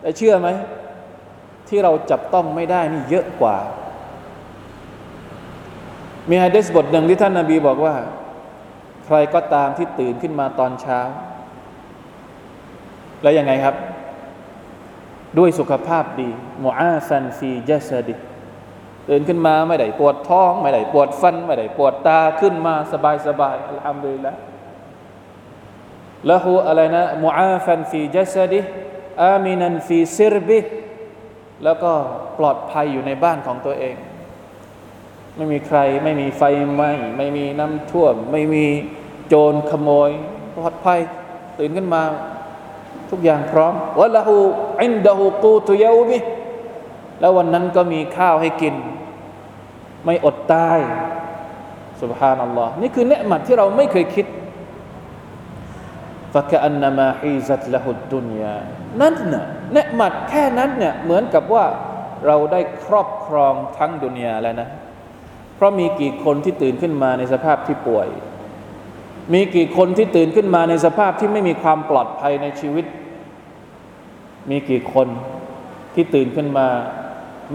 [0.00, 0.48] แต่เชื่อไหม
[1.68, 3.56] ที่เราจับต้องไม่ได้นี่เยอะกว่า
[6.29, 7.95] มีฮะดีษบทหนึ่งที่ท่านนาบีบอกว่า
[9.05, 10.99] ใครก็ตามที่ตื่นขึ้นมาตอนเช้า
[13.21, 13.75] แล้วยังไงครับ
[15.37, 16.29] ด้วยสุขภาพดี
[16.63, 18.15] معافى في جسده
[19.09, 30.59] ตื่นขึ้นมาไม่ได้ปวดท้อง ไม่ได้ปวดฟัน ไม่ได้ปวดตาขึ้นมาสบายสบายالحمد لله อะไรนะ معافى في جسده آمنا في سربه
[31.63, 31.91] แล้วก็
[32.37, 33.95] ปลอดภัยอยู่ในบ้านของตัวเอง
[35.37, 36.41] ไม่มีใคร ไม่มีไฟ
[36.73, 38.65] ไหม้ไม่มีน้ำท่วม ไม่มี
[39.27, 40.09] โจรขโมย
[40.55, 40.99] ปลอดภัย
[41.59, 42.03] ตื่นขึ้นมา
[43.09, 44.37] ทุกอย่างพร้อมวะละหู
[44.83, 46.17] อินดะหูกูตุเยอมิ
[47.19, 48.75] แล้ววันนั้นก็มีข้าวให้กิน
[50.05, 50.79] ไม่อดตาย
[52.01, 54.25] สุบฮานัลลอฮ์นี่คือเนืหมัดที่เราไม่เคยคิด
[56.33, 58.57] ฟะกะอันนามาฮีซัตละหุดดุนยา
[59.01, 61.65] นั่นน่ะเนืหมัดแค่นั้นเนี่ยเหมือนกับว่า
[62.27, 64.69] เราได้ครอบครองทั้งดุนยาแล้วนะ
[65.57, 68.07] เพราะมีกี่คนที่ตื่นขึ้นมาในสภาพที่ป่วย
[69.33, 72.85] มีกี่คนที่ตื่นขึ้นมาในสภาพที่ไม่มีความปลอดภัยในชีวิต
[74.49, 75.07] มีกี่คน
[75.93, 76.67] ที่ตื่นขึ้นมา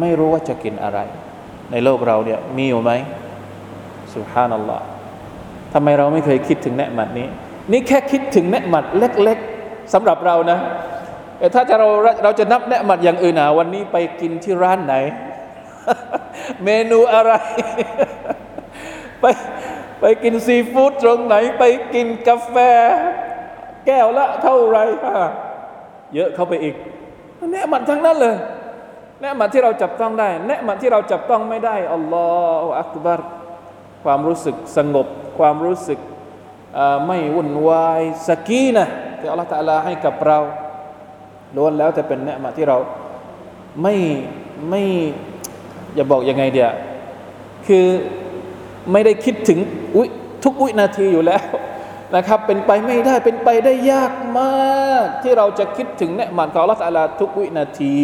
[0.01, 0.99] ไม่รู้ว่าจะกินอะไร
[1.71, 2.93] ในโลกเราเนี่ยมีอยู่ไหม
[4.15, 4.85] สุภานัลลอฮ์
[5.73, 7.27] ทำไมเราไม่เคยคิดถึงเนืหมัดนี้
[7.73, 10.59] นี่แค่คิดถึงเนืหมัดเล็กๆสำหรับเรานะ
[11.38, 11.88] แต่ถ้าจะเรา
[12.23, 14.95] เราจะนับเนืหมัดอย่างอื่นนะวันนี้ไปกินที่ร้านไหน
[16.64, 17.33] เมนูอะไร
[19.21, 19.25] ไป
[20.01, 21.64] ไปกินซีฟู้ดตรงไหน ไป
[21.95, 22.57] กินกาแฟ
[23.87, 24.79] แก้วละเท่าไร
[26.14, 26.75] เยอะเข้าไปอีก
[27.51, 28.37] เนืหมัดทั้งนั้นเลย
[29.21, 32.29] เนืหมัดที่เราจับต้องได้เนืหมัดที่เราจับต้องไม่ได้อัลลอ
[32.62, 33.21] ฮฺอักบาร
[34.05, 35.07] ความรู้สึกสงบ
[35.38, 35.99] ความรู้สึก
[37.07, 38.87] ไม่วุ่นวายสกีนะ
[39.18, 40.38] ที่อัลลอฮฺตะลาให้กับเรา
[41.57, 42.79] ล้วนแล้วแต่เป็นเนืมาที่เรา
[43.83, 43.97] ไม่
[44.71, 44.85] ไม่
[45.95, 46.71] อย่าบอกยังไงเดีย
[47.67, 47.87] คือ
[48.93, 49.59] ไม่ได้คิดถึง
[49.97, 50.09] อุ๊ย
[50.45, 51.43] ทุกวินาทีอยู่แล้ว
[52.17, 57.97] นะครับ เป็นไปไม่ได้เป็นไปได้ยากมาก ที่เราจะคิดถึงเนี่ยมันของลัลลอลาทุกวินาที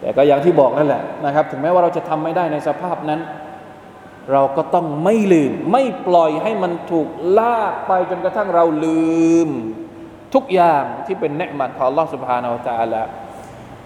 [0.00, 3.20] แต่ก็อย่างที่บอกนั่นแหละนะครับ ถึงแม้ว่าเราจะทำไม่ได้ในสภาพนั้น
[4.32, 9.48] เราก็ต้องไม่ลืม ไม่ปล่อยให้มันถูกลากไปจนกระทั่งเราลืม
[10.34, 13.06] ทุกอย่างที่เป็นเนืมันของลัทธิสุบฮานาอัลลอฮฺ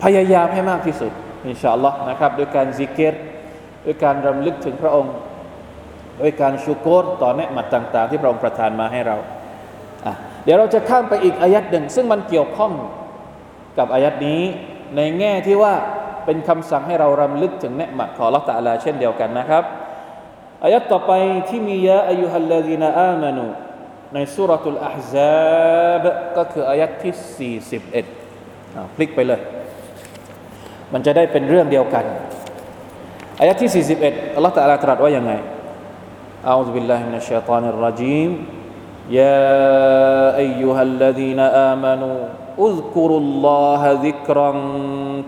[0.03, 1.13] พยายามให้มากที่สุด
[1.49, 3.15] อินชาอัลลอฮ์นะครับด้วยการซิกเกต
[3.85, 5.15] ด้วยการรำลึกถึงพระองค์
[6.21, 9.17] ด้วยการชูโกรต่อเนืมันต่าง ๆ ที่พระองค์ประทานมาให้เรา
[10.45, 12.73] เดี๋ยวเราจะข้ามไปอีกอายัดหนึ่ง ซึ่งมันเกี่ยวข้อง
[13.79, 14.43] กับอายัดนี้
[14.97, 15.75] ในแง่ที่ว่า
[16.25, 19.65] เป็นคำสั่งให้เรารำลึกถึงเนืมันของ Allah ตะลาเช่นเดียวกันนะครับ
[20.65, 21.13] อายัดต่อไป
[21.49, 23.47] ที่มียาอายุฮัลลาดีนาอามานู
[24.15, 26.05] ในสุรทูลอาฮซาบ
[26.37, 27.57] ก็คืออายัดที่
[28.33, 29.41] 41พลิกไปเลย
[30.94, 32.06] มันจะได้เป็นเรื่องเดียวกัน
[33.40, 35.34] อายัดที่41อัลลอฮฺตะลาตรัสว่ายังไง
[36.50, 38.32] อาอุบิลลาฮิมินัชชัยฏานิรรจีม
[39.10, 42.20] يا أيها الذين آمنوا
[42.60, 44.52] اذكروا الله ذكرا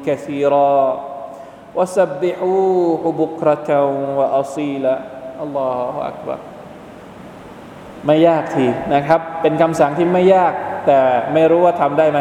[0.05, 0.77] كثيرا
[1.75, 3.69] وسبحوه بكرة
[4.17, 4.95] وأصيلا
[5.41, 6.39] อัลลอฮฺอักบาร
[8.05, 10.53] ไม่ยากทีนะครับ เป็นคำสั่งที่ไม่ยาก
[10.87, 10.99] แต่
[11.33, 12.19] ไม่รู้ว่าทำได้ไหม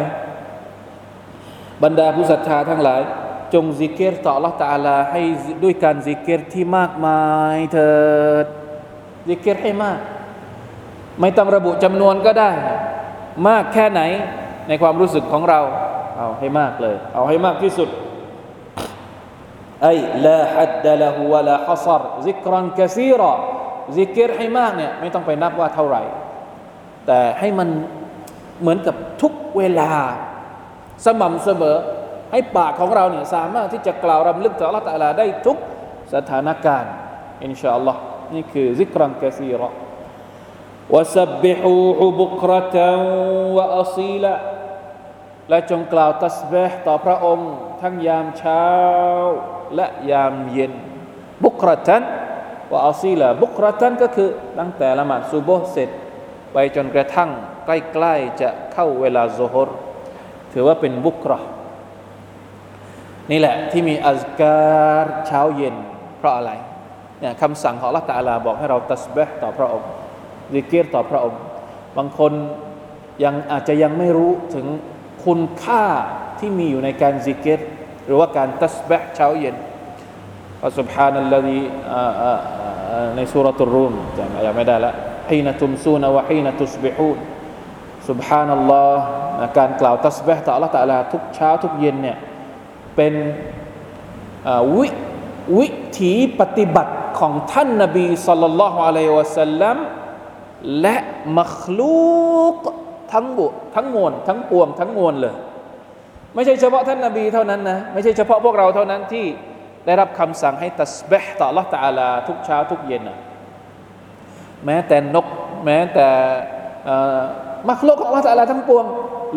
[1.83, 3.01] บรรดาผู้ศรัทธาทั้งหลาย
[3.56, 5.22] จงซิกเกตต่อ Allah ตาลาให้
[5.64, 7.22] ด้วยการซิกเกตที่มากมา
[7.56, 7.96] ยเถิ
[8.44, 8.46] ด
[9.28, 10.00] ซิกเกตให้มาก
[11.22, 12.52] ไม่ต้องระบุจำนวนก็ได้
[13.48, 14.02] มากแค่ไหน
[14.68, 15.60] ในความรู้สึกของเรา
[16.18, 17.90] เอาให้มากเลย เอาให้มากที่สุด
[19.84, 19.94] ไอ้
[20.26, 23.34] ลาฮัดดะละหูวะลาฮัซรซิกรันกะซีรอ
[23.98, 26.02] ซิกรให้มากเนี่ยไม่ต้องไปนับว่าเท่าไหร่
[27.08, 27.70] แต่ให้มัน
[28.62, 29.92] เหมือนกับทุกเวลา
[31.06, 31.78] สม่ำเสมอ
[32.35, 35.57] ให้ปากของเราเนี่ยสามารถที่จะกล่าวรำลึกต่อ Allah ตะลาได้ทุก
[36.15, 36.93] สถานการณ์
[37.45, 38.01] อินชาอัลลอฮ์
[38.35, 39.71] นี่คือซิกรันกะซีรอ
[40.95, 42.77] وسبحوه بكرة
[43.57, 44.35] وأصيلا
[45.49, 48.67] และจงกล่าวตัสบห์ต่อพระองค์ ทั้งยามเช้า
[49.77, 50.73] และยามเย็น
[51.45, 52.03] บุกรตัน
[52.71, 55.91] ว่าอัซีละบุกรตันก็คือตั้งแต่ละหมาดซุโบเสร็จ
[56.53, 57.31] ไปจนกระทั่ง
[57.67, 59.69] ใกล้ๆจะเข้าเวลาโซฮร
[60.53, 61.33] ถือว่าเป็นบุกร
[63.32, 65.76] นี่แหละที่มีอัซการเช้าเย็น
[66.18, 66.52] เพราะอะไร
[67.20, 69.90] เนี่ยคำสั่งของละตาลาบอกให้เราตัสบห์ต่อพระองค์
[70.54, 71.40] ดิกรต่อพระองค์
[71.98, 72.34] บางคน
[73.24, 74.66] ยังอาจจะยังไม่รู้ถึง
[75.26, 75.86] คุณค่า
[76.40, 77.60] ที่มีอยู่ในการซิกเกต
[78.06, 79.56] หรือว่าการตัสบะเช้าเย็น
[80.66, 81.62] อัสุบฮานัลลดี
[83.16, 84.94] ในสุรตุรุมจำยังไม่ได้ละ
[85.30, 87.18] ฮีนตุมซูนวะฮีนตุสบิฮูน
[88.10, 89.04] สุบฮานัลลอฮ์
[89.58, 92.18] การกล่าวตัสบะต่อ Allah ตะลาทุกเช้าทุกเย็นเนี่ย
[92.96, 93.14] เป็น
[94.78, 94.88] วิ
[95.58, 95.68] วิ
[96.00, 99.78] ถีปฏิบัติของท่านนบีสัลลัลลอฮุอะลัยวะสัลลัม
[100.82, 100.96] และ
[101.40, 102.58] มัคลูก
[103.14, 105.36] ทั้งบุทั้งมวลทั้งปวงทั้งมวลเลย
[106.36, 109.26] ไม่ใช่เฉพาะท่านนาบีเท่านั้นนะ ไม่ใช่เฉพาะพวกเราเท่านั้นที่
[109.86, 113.18] ได้รับคำสั่งให้ตัสเบห์ต่อ Allah ตาลาทุกเช้าทุกเย็นนะ
[114.66, 115.28] แม้แต่นก
[115.66, 116.08] แม้แต่
[117.70, 118.86] มักโลกของ Allah ตาลาทั้งปวง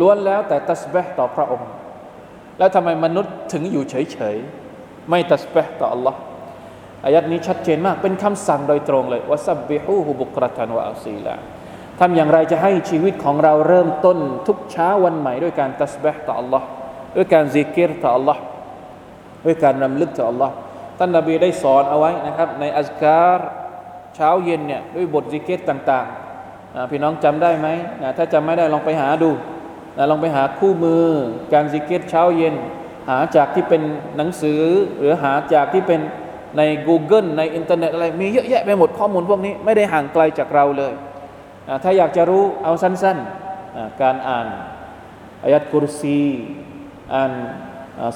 [0.01, 1.69] ล้วนแล้วแต่ตัสเบห์ต่อพระองค์
[2.59, 6.15] แล้วทำไมมนุษย์ถึงอยู่เฉยๆ ไม่ตัสบห์ต่อ Allah
[7.05, 11.35] อายัดนี้ชัดเจนมาก เป็นคำสั่งโดยตรงเลยว่าซับบิฮูฮุบุกรตันวะอัลซีลา
[12.01, 16.63] ทำอย่างไรจะให้ชีวิตของเราเริ่มต้นทุกเช้าวันใหม่ด้วยการตัสบห์ต่อ Allah
[17.17, 18.39] ด้วยการซิกเกตต่อ Allah
[19.45, 20.51] ด้วยการรำลึกต่อ Allah
[20.99, 23.39] ท่านนบีได้สอนเอาไว้นะครับ ใน أذكار
[24.15, 27.69] เช้าเย็นเนี่ยด้วยบทซิกเกตต่างๆพี่น้องจำได้ไหม
[28.17, 29.31] ถ้าจำไม่ได้ลองไปหาดู
[30.11, 31.05] ลองไปหาคู่มือ
[31.53, 32.55] การซิกเกตเช้าเย็น
[33.09, 33.83] หาจากที่เป็น
[34.17, 34.63] หนังสือ
[34.99, 36.01] หรือหาจากที่เป็น
[36.57, 40.93] ใน Google ในอินเทอร์เน็ตอะไร มีเยอะแยะไปหมดข้อมูลพวกนี้ไม่ได้ห่างไกลจากเราเลย
[41.83, 44.47] ถ้าอยากจะรู้เอาสั้นๆ การอ่าน
[45.43, 46.21] آية الكرسي
[47.15, 47.33] อ่าน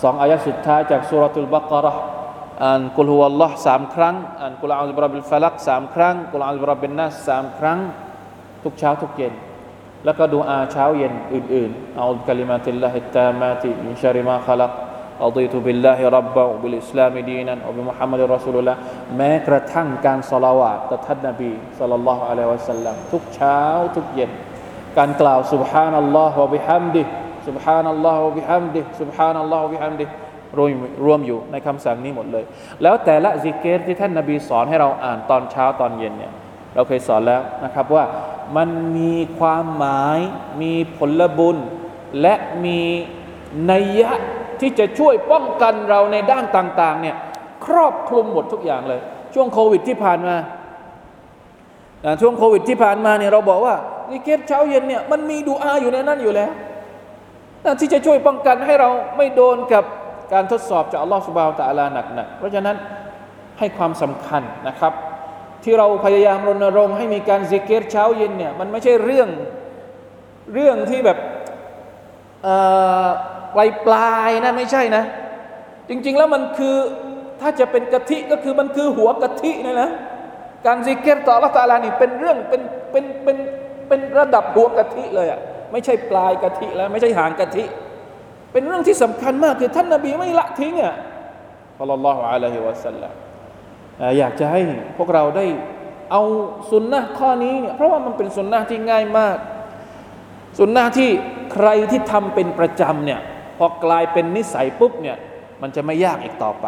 [0.03, 1.93] สองอายัดสุดท้ายจากسورة البقرة
[2.63, 7.79] อ่าน قل هو الله สามครั้งอ่าน قل أعوذ برب الفلق สามครั้ง قل أعوذ برب الناس สามครั้ง
[8.63, 9.35] ทุกเช้าทุกเย็น
[10.06, 14.74] แล้วก็ดูอาเช้าเย็นอื่นๆเอาคลิมาติลลาฮิตตามาติมินชาริมาขลัก
[15.26, 18.76] رضيت بالله ربا وبالإسلام دينا وبمحمد رسول الله
[19.18, 23.60] แม้กระทั่งการสลาวาตต่อท่านนบีสัลลัลลอฮุอะลัยฮิวะสัลลัมทุกเช้า
[23.96, 24.32] ทุกเย็น
[24.98, 27.08] การกล่าว سبحان الله وبحمده
[27.48, 30.08] سبحان الله وبحمده سبحان الله وبحمده
[30.58, 30.72] รวม
[31.06, 32.44] รวมอยู่ในคำสั่งนี้หมดเลย
[32.84, 36.34] แล้วแต่ละซิกเกตที่ท่านนาบีสอนให้เราอ่านตอนเช้าตอนเย็นเนี่ย
[36.75, 38.05] เราเคยสอนแล้วนะครับว่า
[38.57, 40.19] มันมีความหมาย
[40.63, 41.57] มีผลบุญ
[42.21, 42.79] และมี
[43.71, 44.11] นัยยะ
[44.61, 47.17] ที่จะช่วยป้องกันเราในด้านต่างๆเนี่ย
[47.67, 49.01] ครอบคลุมหมดทุกอย่างเลย
[49.35, 50.37] ช่วงโควิดที่ผ่านมา
[52.21, 53.75] ช่วงโควิดที่ผ่านมาเนี่ยเราบอกว่า
[54.11, 56.51] นิเกตเช้าเย็นเนี่ยมันมีดูอาอยู่ในนั้นอยู่แล้ว
[57.81, 59.85] ที่จะช่วยป้องกันให้เราไม่โดนกับ
[60.33, 62.77] การทดสอบจากอัลลอฮฺสุบาวตะอาลาหนักๆเพราะฉะนั้น
[63.59, 64.93] ให้ความสำคัญนะครับ
[65.65, 69.29] ที่เราพยายามรณรงค์ให้มีการซิกเกตเช้าเย็นเนี่ยมันไม่ใช่เรื่อง
[70.53, 71.19] เรื่องที่แบบ
[73.55, 75.05] ปลายปลายนะไม่ใช่นะ
[75.89, 76.77] จริง ๆ แล้วมันคือ
[77.41, 79.91] ถ้าจะเป็นกะทิก็คือมันคือหัวกะทินะนะ
[80.67, 83.37] การซิกเกตต่อละตาลานี่เป็นเรื่องเป็นเป็นเป็น
[83.89, 85.41] เป็นระดับหัวกะทิเลยอะ่ะ
[85.73, 87.65] ไม่ใช่ปลายกะทิแล้วไม่ใช่หางกะทิ
[88.53, 90.95] เป็นเรื่องที่สำคัญมากคือท่านนาบีไม่ละทิ้งอะ
[91.81, 93.22] อัลลอฮฺอะลัยฮิวะสัลลัม
[94.19, 94.61] อยากจะให้
[94.99, 95.47] พวกเราได้
[96.11, 96.23] เอา
[96.71, 99.37] สุนนะข้อนี้เนี่ยเพราะว่ามันเป็นสุนนะที่ง่ายมาก
[100.59, 101.11] สุนนะที่
[101.53, 103.21] ใครที่ทำเป็นประจำเนี่ย
[103.59, 105.17] พอกลายเป็นนิสัยปุ๊บเนี่ย
[105.63, 106.67] มันจะไม่ยากอีกต่อไป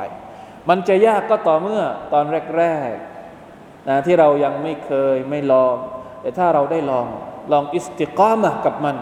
[0.69, 1.83] มันจะยากก็ต่อเมื่อ
[2.13, 2.25] ตอน
[2.59, 5.77] แรกๆนะที่เรายังไม่เคยไม่ลอง
[6.21, 7.07] แต่ถ้าเราได้ลอง
[7.53, 8.97] ลองอิสติกามะกับมัน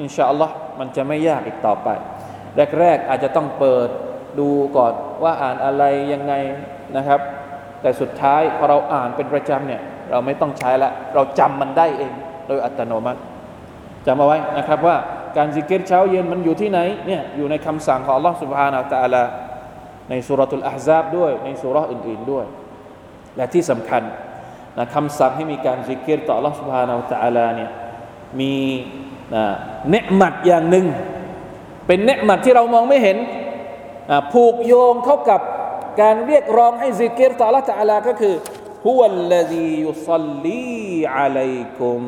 [0.00, 1.88] อินชาอัลลอฮ์มันจะไม่ยากอีกต่อไป
[2.78, 3.88] แรก ๆ อาจจะต้องเปิด
[4.38, 6.34] ดูก่อนว่าอ่านอะไรยังไง
[6.96, 7.20] นะครับ
[7.85, 12.13] แต่สุดท้ายพอเราอ่านเป็นประจำเนี่ยเราไม่ต้องใช้ละเราจำมันได้เอง
[12.47, 13.19] โดยอัตโนมัติ
[14.05, 14.97] จำเอาไว้นะครับว่า
[15.37, 19.23] การซิกเก็ตเช้าเย็นมันอยู่ที่ไหนเนี่ยอยู่ในคำสั่งของ Allah سبحانه และ تعالى
[20.09, 22.45] ในสุรทูลอาฮซาบด้วยในสุรอื่นๆด้วย
[23.37, 24.01] และที่สำคัญ
[24.77, 27.69] นะคำสั่งให้มีการซิกเก็ตต่อ Allah سبحانه และ تعالى เนี่ย
[28.39, 28.53] มี
[29.35, 29.43] นะ
[29.89, 30.85] เนืหมัดอย่างหนึ่ง
[31.87, 33.17] เป็นเนืหมัดที่เรามองไม่เห็น
[34.33, 35.41] ผูกโยงเข้ากับ
[36.00, 38.34] การเรียกร้องให้ ذكر ต่อ الله تعالى ก็คือ
[38.86, 40.82] ฮุวัลลซียุซัลลี
[41.16, 42.00] อะลัยกุม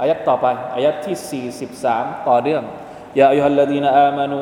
[0.00, 1.44] อายัดต่อไปอายัดที่
[1.84, 2.62] 43 ต่อเรื่อง
[3.18, 4.38] ยาอัยฮัลลดีนอามานู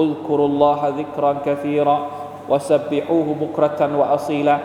[0.00, 1.96] อุลกุรุลลอฮะซิกรันกะซีรอ
[2.50, 4.56] วะซับบิฮูฮุบุกรตันวะอัซีละ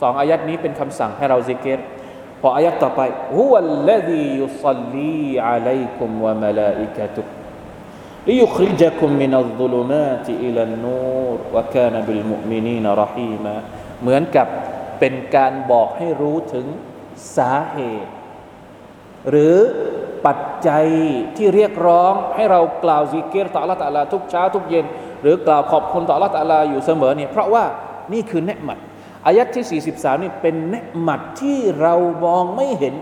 [0.00, 1.78] สองอายัดนี้เป็นคำสั่งให้เราซิกเกต
[2.40, 3.00] พออายัดต่อไป
[3.36, 7.37] ฮุวัลลดียุซัลลีอะลัยกุมวะมะลาอิกะตุก
[8.27, 13.55] ليخرجكم من الظلمات إلى النور وكان بالمؤمنين رحيما
[14.01, 14.47] เหมือนกับ
[14.99, 16.65] เป็นการบอกให้รู้ถึง
[17.37, 18.11] สาเหตุ
[19.29, 19.55] หรือ
[20.25, 20.85] ปัจจัย
[21.37, 24.85] ที่เรียกร้องให้เรากล่าวซิกเกตต่อ Allah ตะลาทุกเช้าทุกเย็น
[25.21, 27.63] หรือกล่าวขอบคุณต่อ Allah ตะลาอยู่เสมอเนี่ยเพราะว่า
[28.13, 28.77] นี่คือเนืหมัด
[29.25, 32.95] อายัดที่ 43 นี่เป็นเนืหมัดที่เรามองไม่เห็น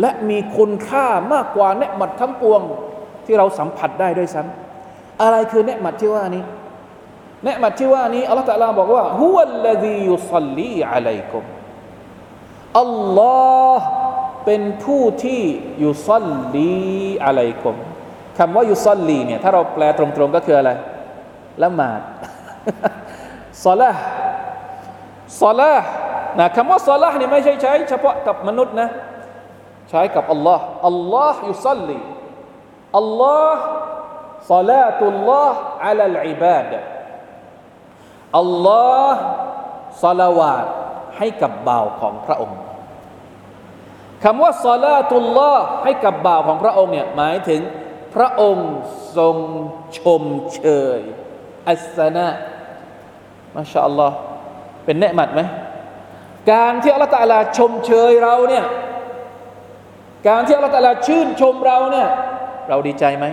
[0.00, 2.60] และมีคุณค่ามากกว่าเนืหมัดทั้งปวง
[3.26, 4.67] ที่เราสัมผัสได้ด้วยซ้ำ
[5.21, 6.43] อะไรคือเนืหมัดที่ว่านี้
[7.43, 11.43] เนืหมัดที่ว่านี้อัลลอฮฺตะลาบอกว่าฮุวัลลดียุซัลลีอะลัยกุม
[12.81, 13.85] อัลลอฮ์
[14.45, 15.41] เป็นผู้ที่
[15.83, 16.73] ยุซัลลี
[17.25, 17.75] อะลัยกุม
[18.37, 20.71] คำว่ายุซัลลีเนี่ยถ้าเราแปลตรงๆก็คืออะไร
[21.63, 22.01] ละหมาด
[23.65, 23.91] ซอละ
[25.41, 25.73] ซอละ
[26.39, 28.89] นะคำว่าซอละนี่ไม่ใช่ใช้เฉพาะกับมนุษย์นะ
[29.89, 31.97] ใช้กับอัลลอฮ์อัลลอฮ์ยุซัลลี
[32.97, 33.61] อัลลอฮ์
[34.51, 36.71] ซาลาตุลลอฮ์อัลลอิบาด
[38.39, 39.21] อัลลอฮ์
[40.03, 40.65] ซาลาวาต
[41.17, 42.59] ให้กับบ่าวของพระองค์
[44.23, 47.61] คำว่าซาลาตุลลอฮ์ให้กับบ่าวของพระองค์เนี่ยหมายถึง
[48.15, 48.69] พระองค์
[49.17, 49.35] ทรง
[49.99, 50.23] ชม
[50.53, 50.61] เช
[50.97, 50.99] ย
[51.69, 52.29] อัสนะ
[53.55, 54.15] มาชาอัลลอฮ์
[54.85, 55.41] เป็นเนืหมัดไหม
[56.51, 58.65] การที่อัลลอฮฺตะลาชมเชยเราเนี่ย
[60.27, 62.09] การที่อัลลอฮฺตะลาชื่นชมเราเนี่ย
[62.69, 63.25] เราดีใจไหม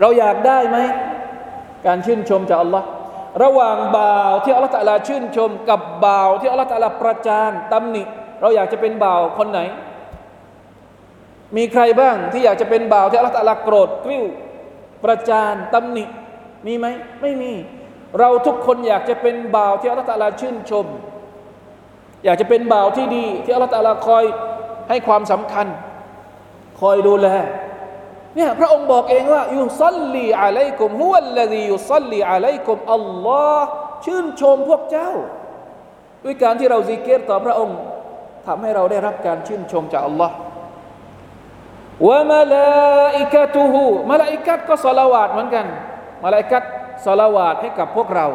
[0.00, 0.78] เราอยากได้ไหม
[1.86, 2.86] การชื่นชมจากอัลลอฮ์
[3.42, 8.02] ระหว่างบ่าวที่อัลลอฮฺตะลาชื่นชม กับบ่าวที่อัลลอฮฺตะลาประจานตำหนิ
[8.40, 9.60] เราอยากจะเป็นบ่าวคนไหน
[11.56, 14.24] มีใครบ้างที่อยากจะเป็นบ่าวที่อัลลอฮฺตะลาโกรธกริ้ว
[15.04, 16.04] ประจานตำหนิ
[16.66, 16.86] มีไหม
[17.22, 17.52] ไม่มี
[18.18, 20.86] เราทุกคนอยากจะเป็นบ่าวที่อัลลอฮฺตะลาชื่นชม
[22.24, 24.24] อยากจะเป็นบ่าวที่ดี ที่อัลลอฮฺตะลาคอย
[24.88, 25.66] ให้ความสำคัญ
[26.80, 27.26] คอยดูแล
[28.36, 33.68] เนี่ยพระองค์บอกเองว่าيصلي عليكم هو الذي يصلي عليكم อัลลอฮ์
[34.04, 35.10] ชื่นชมพวกเจ้า
[36.24, 37.78] ด้วยการที่เราซิกิรต่อพระองค์
[38.46, 40.34] ทำให้เราได้รับการชื่นชมจากอัลลอฮ์
[42.06, 45.66] وملائكته มาลาอิกัตก็สลาวาตเหมือนกัน
[46.24, 46.64] มาลาอิกัต
[47.06, 48.26] สลาวาตให้กับพวกเรา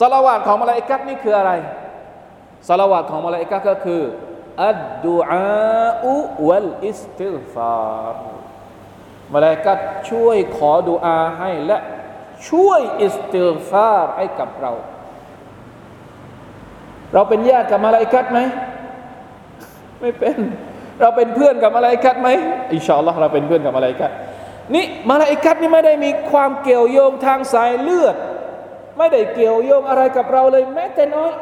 [0.00, 1.52] สลาวาตของมาลาอิกัตนี่คืออะไร
[2.68, 4.02] สลาวาตของมาลาอิกัตก็คือ
[4.64, 8.45] الدعاء والاستغفار
[9.34, 9.78] มาลาอิกัต
[10.10, 11.78] ช่วยขอดุอาให้และ
[12.48, 14.72] ช่วยอิสติฆฟารให้กับเรา
[17.14, 18.38] เราเป็นญาติกับมาลาอิกัตไหม
[20.00, 20.36] ไม่เป็น
[21.00, 22.28] เราเป็นเพื่อนกับมาลาอิกัตไหม
[22.74, 24.10] อินชาอัลลอฮ์เราเป็นเพื่อนกับมาลาอิกัต
[24.74, 28.16] นี่มาลาอิกัตนี่ไม่ได้มีความเกี่ยวโยงทางสายเลือด
[28.98, 31.32] ไม่ได้เกี่ยวโยงอะไรกับเราเลยแม้แต่น้อย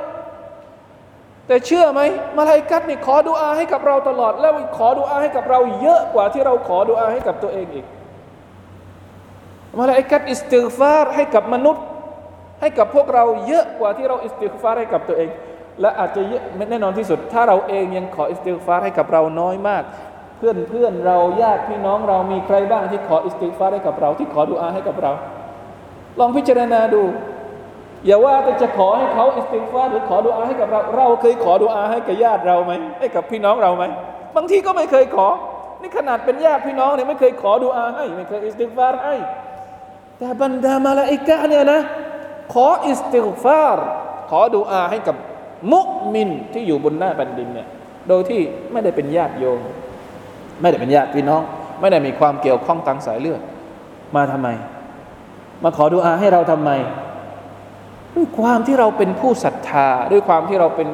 [1.46, 2.00] แต่เชื่อไหม
[2.36, 7.86] มาลาอิกัตนี่ขอดุอาให้กับเราตลอด แล้วขอดุอาให้กับเราเยอะกว่าที่เราขอดุอาให้กับตัวเองอีก
[9.78, 11.84] มาลาอิกัตอิสติฆฟารให้กับมนุษย์
[12.60, 15.30] ให้กับพวกเราเยอะกว่าที่เราอิสติฆฟารให้กับตัวเอง
[15.80, 19.82] และอาจจะเยอะแน่นอนที่สุด ถ้าเราเองยังขออิสติฆฟารให้กับเราน้อยมาก
[20.38, 25.12] เพื่อนเพื่อนเราญาติพี่น้องเรามีใครบ้างที่ขออิสติฆฟารให้กับเรา ที่ขอดุอาให้กับเรา
[26.20, 27.02] ลองพิจารณาดู
[28.06, 33.84] อย่าว่าแต่จะขอให้เขาอิสติฆฟารหรือขอดุอาให้กับเรา เราเคยขอดุอาให้กับญาติเราไหมให้กับพี่น้องเราไหม
[34.36, 35.28] บางทีก็ไม่เคยขอ
[35.80, 39.14] นี่ขนาดเป็นญาติพี่น้องเนี่ยไม่เคยขอดุอาให้ไม่เคยอิสติฆฟารให้
[40.18, 41.80] แต่บรรดามาลาอิกะเนี่ยนะ
[42.54, 43.78] ขออิสติฆฟาร
[44.30, 45.16] ขอดุอาให้กับ
[45.72, 45.80] มุ
[46.14, 47.68] มินที่อยู่บนหน้าแผ่นดินเนี่ย
[48.08, 48.40] โดยที่
[48.72, 49.60] ไม่ได้เป็นญาติโยม
[50.60, 51.42] ไม่ได้เป็นญาติพี่น้อง
[51.80, 53.40] ไม่ได้มีความเกี่ยวข้องทางสายเลือด
[54.16, 54.48] มาทำไม
[55.62, 56.70] มาขอดุอาให้เราทำไม
[58.15, 60.89] ด้วยความที่เราเป็นผู้ศรัทธา ด้วยความที่เราเป็น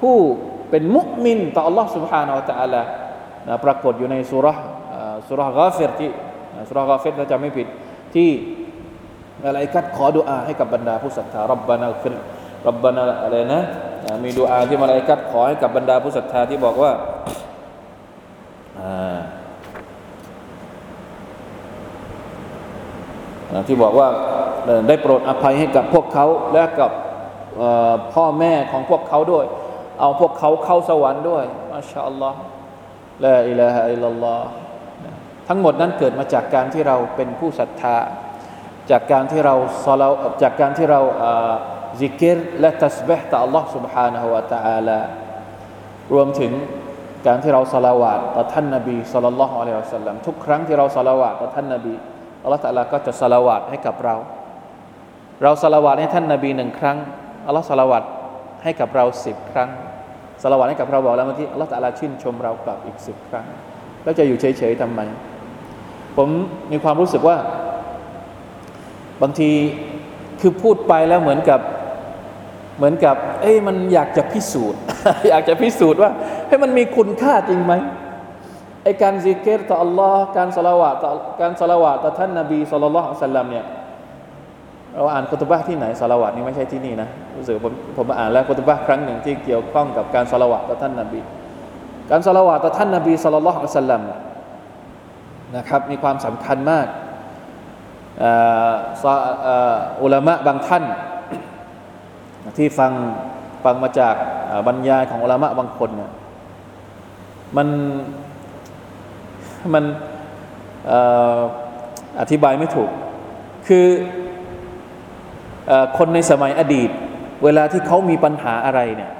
[0.00, 0.16] ผู้
[0.70, 2.82] เป็นมุมินต่อ Allah سبحانه และ تعالى
[3.48, 4.56] นะปรากฏอยู่ในสุรษ
[5.26, 6.10] สุรษกาเฟรที่
[6.68, 7.66] สุรษกาเฟรถ้าจำไม่ผิด
[8.14, 8.28] ที่
[9.42, 12.14] มาลาอิกัดขอดุอาให้กับบรรดาผู้ศรัทธารับบานาฟิร
[12.66, 13.60] รับบานาอะไรนะ
[14.24, 16.92] มีดุอาที่มาลาอิกัดขอให้กับบรรดาผู้ศรัทธาที่บอกว่า
[19.12, 19.12] า
[23.66, 24.08] ที่บอกว่า
[24.88, 26.90] ได้โปรดอภัยให้กับพวกเขาและกับ
[28.14, 29.46] พ่อแม่ของพวกเขาด้วย
[30.00, 32.40] เอาพวกเขาเข้าสวรรค์ด้วยมาชาอัลลอฮ์
[33.24, 34.48] ละอิลาฮะอิลลัลลอฮ์
[35.48, 37.96] ทั้งหมดนั้นเกิดมาจากการที่เราเป็นผู้ศรัทธา
[38.90, 39.54] จากการที่เรา
[39.86, 40.08] ซอลา
[40.42, 41.00] จากการที่เรา
[42.00, 44.98] ซิกเกตและตัสบห์ต่อ Allah سبحانه และ تعالى
[46.14, 46.52] รวมถึง
[47.26, 51.94] การที่เราสละวาดต่อท่านนบีสุลต่านละฮ์อะลัยฮิวสัลลัมทุกครั้งที่เราสละวาดต่อท่านนบี
[52.43, 54.15] อัลลอฮฺตะลาก็จะสลาวาตให้กับเรา
[55.43, 56.97] เราสลาวาตให้ท่านนบีหนึ่งครั้ง
[57.47, 58.03] อัลลอฮฺสลาวาต
[58.63, 59.69] ให้กับเราสิบครั้ง
[60.43, 63.45] สลาวาตให้กับเราบอกแล้วเมื่อกี้อัลลอฮฺตะลาชื่นชมเรากลับอีกสิบครั้ง
[64.03, 65.01] แล้วจะอยู่เฉยๆทำไม
[66.17, 66.29] ผม
[66.71, 67.37] มีความรู้สึกว่า
[69.21, 69.51] บางที
[70.41, 71.59] คือพูดไปแล้วเหมือนกับ
[72.77, 74.79] เหมือนกับ เอ้ยมันอยากจะพิสูจน์
[75.29, 76.11] อยากจะพิสูจน์ว่า
[76.47, 77.73] ให้มันมีคุณค่าจริงไหม
[78.83, 81.11] ไอการซิกเกตต่ออัลลอฮ์การสละวะต่อ
[81.41, 83.65] การสละวะต่อท่านนบีสุลต่านละสัลลัมเนี่ย
[84.95, 91.21] เราอ่านคุตบะที่ไหนสละวะนี่ไม่ใช่ที่นี่นะรู้สึกผมผมอ่านแล้วคุตบะครั้งหนึ่งที่เกี่ยวข้องกับการสละวะต่อท่านนบี
[92.11, 94.01] การสละวะต่อท่านนบีสุลต่านละสัลลัม
[95.55, 96.87] นะครับมีความสำคัญมาก
[100.03, 100.83] อุลามะบางท่าน
[102.57, 102.91] ที่ฟัง
[103.63, 104.15] ฟังมาจาก
[104.67, 106.11] บรรยายของอุลามะบางคนเนี่ย
[107.57, 107.67] มัน
[109.73, 109.83] มัน
[112.21, 112.89] อธิบายไม่ถูก
[113.67, 113.87] คือ
[115.69, 116.89] อคนในสมัยอดีต
[117.43, 119.11] เวลาที่เขามีปัญหาอะไรเนี่ย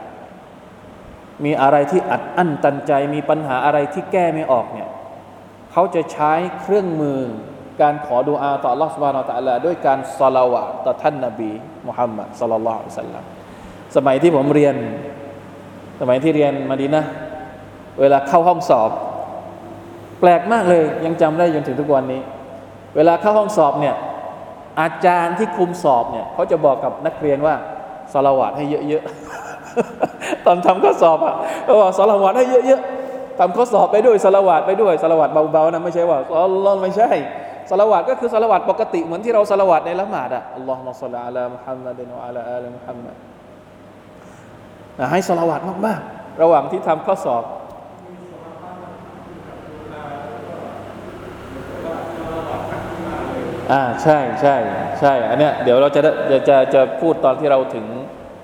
[1.45, 4.89] มีอะไรที่อัดอั้นตันใจ มีปัญหาอะไรที่แก้ไม่ออกเนี่ย
[5.71, 7.19] เขาจะใช้เครื่องมือ
[7.81, 11.51] การขอดุอาต่อลอสบานาตะลาด้วยการสลาวะต่อท่านนาบี
[11.87, 13.23] มุฮัมมัดสลลัลลอฮุสัลลัม
[13.95, 14.75] สมัยที่ผมเรียน
[15.99, 17.03] สมัยที่เรียนมาดีนะ
[17.99, 18.91] เวลาเข้าห้องสอบ
[20.19, 22.21] แปลกมากเลยยังจำได้จนถึงทุกวันนี้
[22.95, 23.95] เวลาเข้าห้องสอบเนี่ย
[24.81, 27.55] อาจารย์ที่คุมสอบเนี่ยเขาจะบอกกับนักเรียนว่า
[28.13, 37.11] สลาวะให้เยอะๆตอนทำข้อสอบอะเขาบอกสลาวะให้เยอะๆทำข้อสอบไปด้วยสลาวะไปด้วยสลาวะเบาๆนะไม่ใช่ว่าอัลลอฮ์ไม่ใช่
[37.71, 43.15] สละวัดก็คือสละวัดปกติเหมือนที่เราสละวัดในละหมาดอะอัลลอฮฺมะสัลลัลลอฮฺมุฮัมมัดวะอัลลอฮฺมุฮัมมัด
[45.11, 47.43] ให้สละวัดมากๆ ระหว่างที่ทำข้อสอบ
[53.73, 54.55] อ่าใช่ใช่
[54.99, 56.01] ใช่อันเนี้ยเดี๋ยวเราจะ
[56.31, 57.85] จะจะจะพูดตอนที่เราถึง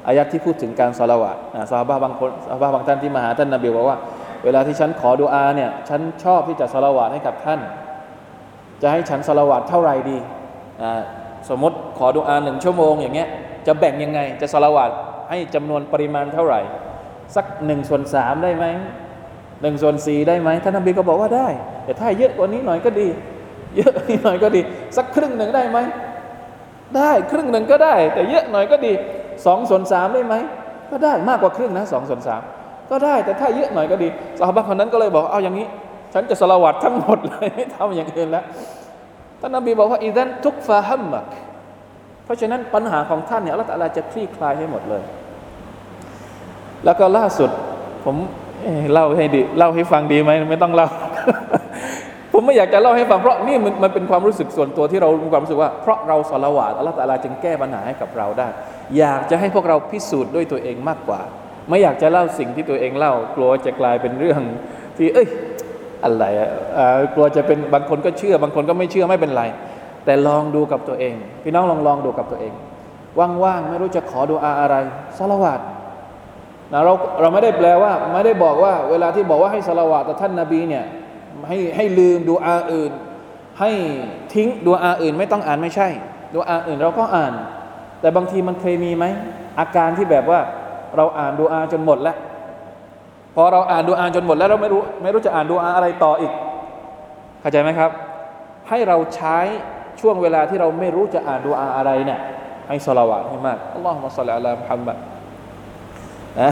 [0.08, 3.98] อายัดที่พูดถึงการสละวัดนะซาบะบางคนซาบะบางท่านที่มาหาท่านนบีบอกว่า
[4.44, 7.60] เวลาที่ฉันขอดุอาเนี่ยฉันชอบที่จะสละวัดให้กับท่าน
[8.82, 10.18] จะให้ฉันสละวัดเท่าไหร่ดี
[10.82, 11.02] อ่า
[11.50, 13.28] สมมติขอดุอาหนึ่งชั่วโมงอย่างเงี้ย
[13.68, 14.92] จะแบ่งยังไงจะสละวัด
[15.30, 16.62] ให้จำนวนปริมาณเท่าไหร่
[17.36, 18.66] สักหนึ่งส่วนสามได้ไหม
[19.62, 21.48] หนึ่งส่วนสี่ได้ไหมท่านนบีก็บอกว่าได้
[21.84, 23.08] แต่ถ้าเยอะกว่านี้หน่อยก็ดี
[23.76, 24.62] เยอะนิดหน่อยก็ดี
[24.98, 25.78] สักครึ่งหนึ่งได้ไหม
[26.98, 28.94] ได้ครึ่งหนึ่งก็ได้ แต่เยอะหน่อยก็ดี
[29.46, 30.36] สองส่วนสามได้ไหม
[30.92, 32.42] ก็ได้มากกว่าครึ่งนะสองส่วนสาม
[32.92, 34.08] ก็ได้แต่ถ้าเยอะหน่อยก็ดี
[34.40, 35.68] สาวบ้าคนนั้นก็เลยบอกเอาอย่างนี้
[36.14, 38.44] ฉันจะสละวัดทั้งหมดเลยไม่ทำอย่างอื่นแล้ว
[39.40, 41.28] ท่านนบีบอกว่าอิดันทุกฟาฮัมมัก
[42.26, 45.04] เพราะฉะนั้นปัญหาของท่านเนี่ยอัลลอฮฺจะคลี่คลายให้หมดเลย
[46.86, 47.50] แล้วก็ล่าสุด
[48.06, 48.16] ผม
[48.94, 50.88] เล่าให้ดีเล่าให้ฟังดีไหมไม่ต้องเล่า
[52.34, 58.48] ผมไม่อยากจะเล่าให้ฟังเพราะนี่มันมันเป็นความรู้สึกส่วนตัวที่เรามีความรู้สึกว่าเพราะเราสละวาดอัลลอฮฺจึงแก้ปัญหาให้กับเราได้
[58.98, 61.22] อยากจะให้พวกเราพิสูจน์ด้วยตัวเองมากกว่า
[61.70, 64.42] ไม่อยากจะเล่าสิ่งที่ตัวเองเล่า กลัวจะกลายเป็นเรื่อง
[64.98, 65.28] ที่เอ้ย
[66.04, 66.26] อะไร
[67.14, 69.44] กลัวจะเป็นบางคนก็เชื่อบางคนก็ไม่เชื่อไม่เป็นไร
[70.06, 71.14] แต่ลองดูกับตัวเอง
[71.44, 72.54] พี่น้องลองลองดูกับตัวเอง
[73.44, 74.76] ว่างๆไม่รู้จะขอดูอาอะไร
[75.18, 75.60] สละวัด
[76.72, 80.84] นะเราเราไม่ได้แปลว่าไม่ได้บอกว่า เวลาที่บอกว่าให้สละวัดต่อท่านนาบีเนี่ย
[81.48, 82.92] ให้ให้ลืมดูอาอื่น
[83.60, 83.72] ให้
[84.34, 85.88] ทิ้งดูอาอื่น ไม่ต้องอ่านไม่ใช่
[86.36, 87.34] ดูอาอื่นเราก็อ่าน
[88.02, 89.06] แต่บางทีมันเคยมีไหม
[89.60, 90.40] อาการที่แบบว่า
[90.98, 92.18] เราอ่านดูอาจนหมดแล้ว
[93.36, 96.32] พอเราอ่านดูอาจนหมดแล้วเราไม่รู้ไม่รู้จะอ่านดูอาอะไรต่ออีก
[97.42, 97.92] เข้าใจไหมครับ
[98.70, 99.38] ให้เราใช้
[100.00, 102.20] ช่วงเวลาที่เราไม่รู้จะอ่านดูอาอะไรเนี่ย
[102.68, 104.98] ให้สละวะให้มากอัลลอฮฺมะสัลลัลลอฮฺมุฮัมมัด
[106.42, 106.52] นะ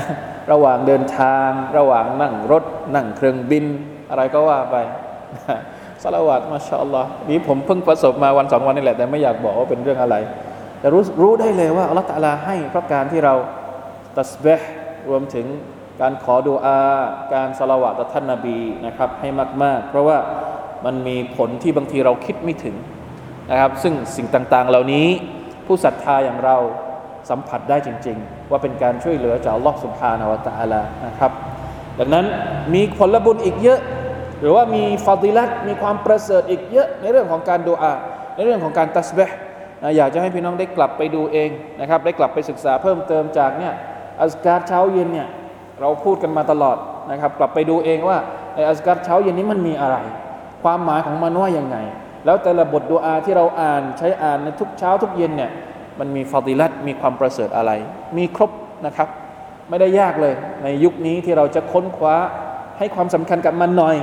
[0.51, 2.63] ระหว่างเดินทาง ระหว่างนั่งรถ
[2.95, 3.65] นั่งเครื่องบิน
[4.09, 4.75] อะไรก็ว่าไป
[6.03, 10.15] สละวัดมาชาอัลลอฮ์นี้ผมเพิ่งประสบมาวันสองวันนี่แหละแต่ไม่อยากบอกว่าเป็นเรื่องอะไร
[10.79, 13.33] แต่รู้รู้ได้เลยว่าอัลลอฮฺตะลาให้เพราะการที่เรา
[14.17, 14.71] ตัสเบห์
[15.09, 15.45] รวมถึง
[16.01, 16.77] การขอดูอา
[17.33, 19.29] การสละวะต่อท่านนาบีนะครับให้
[19.63, 20.17] มาก ๆ เพราะว่า
[20.85, 22.75] มันมีผลที่บางทีเราคิดไม่ถึง
[23.51, 25.07] นะครับ ซึ่งสิ่งต่างๆ เหล่านี้
[25.65, 26.57] ผู้ศรัทธาอย่างเรา
[27.29, 31.31] สัมผัสได้จริง ๆ ว่าเป็นการช่วยเหลือจากอัลลอฮ์สุบฮานาวะตะอาลานะครับ
[31.99, 32.25] ดังนั้น
[32.73, 33.79] มีผลบุญอีกเยอะ
[34.41, 37.93] หรือว่ามีฟาดิลัตมีความประเสริฐอีกเยอะในเรื่องของการดูอา
[38.35, 39.37] ในเรื่องของการตัสเบห์
[39.97, 43.73] อยากจะให้พี่น้องได้กลับไปดูเองนะครับ ได้กลับไปศึกษาเพิ่มเติมจากเนี่ย
[44.21, 45.27] อัสการเช้าเย็นเนี่ย
[45.81, 46.77] เราพูดกันมาตลอด
[47.11, 48.17] นะครับ กลับไปดูเองว่า
[48.53, 49.97] ไออัสการเช้าเย็นนี้มันมีอะไร
[50.63, 51.77] ความหมายของมันว่ายังไง
[52.25, 55.51] แล้วแต่ละบทดูอาที่เราอ่านใช้อ่านในทุกเช้าทุกเย็นเนี่ย
[55.99, 57.71] มันมีฟาติลัตมีความประเสริฐอะไร
[58.17, 58.51] มีครบ
[58.85, 59.07] นะครับ
[59.69, 60.33] ไม่ได้ยากเลย
[60.63, 62.15] ในยุคนี้ที่เราจะค้นคว้า
[62.77, 63.95] ให้ความสำคัญกับมันหน่อย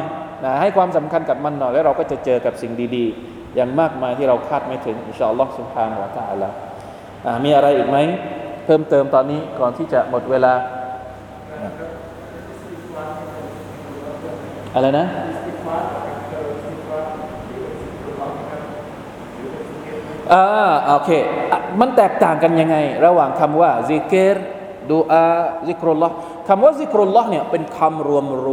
[0.44, 6.48] นะให้ความสำคัญกับมันหน่อยแล้วเราก็จะเจอกับสิ่งดีๆ อย่างมากมายที่เราคาดไม่ถึงอินชาอัลลอฮ์สุบฮานวะตาละ
[7.44, 7.98] มีอะไรอีกไหม
[8.64, 10.52] เพิ่มเติมตอนนี้ก่อนที่จะหมดเวลา
[14.74, 15.06] อะไรนะ
[20.32, 20.44] อ่า
[20.86, 21.10] โอเค
[21.80, 22.76] มันแตกต่างกันยังไง
[23.06, 24.44] ระหว่างคำว่าซิกเกอร์
[24.90, 25.24] ดูอา
[25.68, 26.14] ซิกรุลลอฮ์
[26.48, 28.48] คำว่าซิกรุลลอฮ์เนี่ยเป็นคำรวมร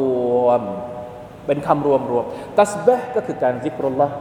[0.46, 0.62] วม
[1.47, 2.25] เป็นคำรวมรวม
[2.59, 4.15] ตัสบะก็คือการซิกรุลลอฮ์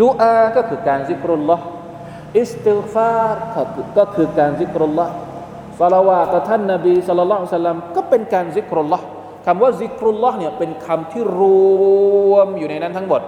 [0.00, 1.64] ดูอาก็คือการซิกรุลลอฮ์
[2.38, 3.36] อิสติฟาร
[3.98, 5.12] ก็คือการซิกรุลลอฮ์
[5.80, 9.04] สลาวาตท่านนบีสัลลัลลอฮุอะลัยฮิสลามก็เป็นการซิกรุลลอฮ์
[9.46, 11.42] คำว่าซิกรุลลอฮ์เนี่ยเป็นคำที่ร
[12.32, 13.22] วมอยู่ในนั้นทั้งหมด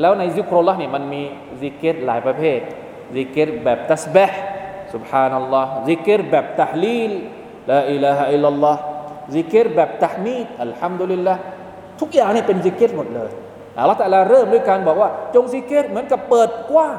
[0.00, 1.22] แล้วในซิกรุลลอฮ์เนี่ยมันมี
[1.60, 2.58] ซิกเกตหลายประเภท
[3.14, 4.30] ซิกเกตแบบตัสบะ
[4.92, 7.12] سبحان الله ซิกเกตแบบตัฮลีล
[11.99, 13.29] ทุกอย่างเนี่ยเป็นซิกิรหมดเลย
[13.77, 16.97] อัลลอฮฺตะลาเริ่มด้วยการบอกว่า จงซิกิรเหมือนกับเปิดกว้าง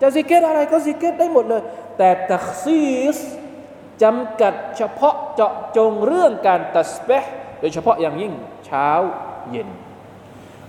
[0.00, 1.62] จะซิกเกตอะไรก็ซิกเกตได้หมดเลย
[1.98, 3.18] แต่تخصيص
[4.02, 8.32] จำกัดเฉพาะเจาะจงเรื่องการตัสเบียะห์โดยเฉพาะอย่างยิ่ง
[8.66, 8.88] เช้า
[9.50, 9.68] เย็น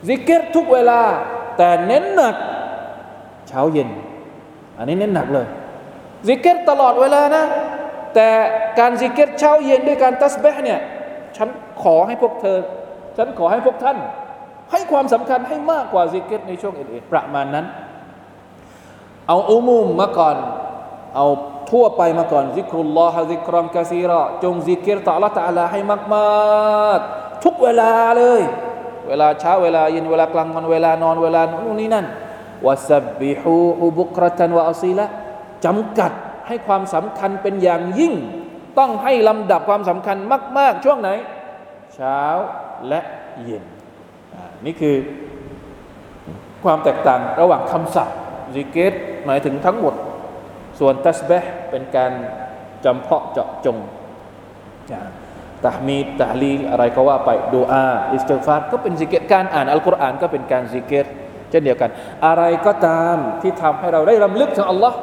[0.07, 1.01] ซิกิรทุกเวลา
[1.57, 2.35] แต่เน้นหนัก
[3.47, 3.89] เช้าเย็น
[4.77, 5.47] อันนี้เน้นหนักเลย
[6.27, 7.45] ซิกิรตลอดเวลานะ
[8.15, 8.27] แต่
[8.79, 10.79] การซิกิรเช้าเย็นด้วยการตัสเบียะห์เนี่ย
[11.37, 11.47] ฉัน
[11.83, 12.57] ขอให้พวกเธอ
[13.17, 13.97] ฉันขอให้พวกท่าน
[14.71, 17.65] ให้ความสำคัญให้มากกว่าซิกิรในช่วงอื่นๆประมาณนั้น
[19.27, 20.35] เอา عموم มาก่อน
[21.15, 21.27] เอา
[21.71, 25.79] ทั่วไปมาก่อนاذكروا الله ذكرا كثيرا จงซิกิรต่ออัลลอฮฺตะลาให้
[26.13, 28.41] มากๆ ทุกเวลาเลย
[29.07, 32.05] เวลาเช้าเวลาเย็นเวลากลางวันเวลานอนเวลานู่นนี่นั่น
[32.65, 35.05] وسبحوه بكرة وأصيلا
[35.65, 36.11] จำกัด
[36.47, 38.13] ให้ความสำคัญเป็นอย่างยิ่ง
[38.79, 40.17] ต้องให้ลำดับความสำคัญ
[40.57, 41.09] มาก ๆ ช่วงไหน
[41.95, 42.21] เช้า
[42.87, 42.99] และ
[43.43, 43.63] เย็น
[44.65, 44.95] นี่คือ
[46.63, 48.17] ความแตกต่างระหว่างคำศัพท์
[48.55, 48.93] ซิกิร
[49.25, 49.95] หมายถึงทั้งหมด
[50.79, 52.11] ส่วนตัสเบียะห์เป็นการ
[52.85, 53.77] จำเพาะเจาะจง
[55.65, 61.05] تحميد تهليل อะไรก็ว่าไปดุอาอิสติฆฟารก็เป็นซิกิรการอ่านอัลกุรอานก็เป็นการซิกิร
[61.49, 61.89] เช่นเดียวกัน
[62.25, 64.97] อะไรก็ตามที่ทำให้เราได้รำลึกถึงอัลลอฮ์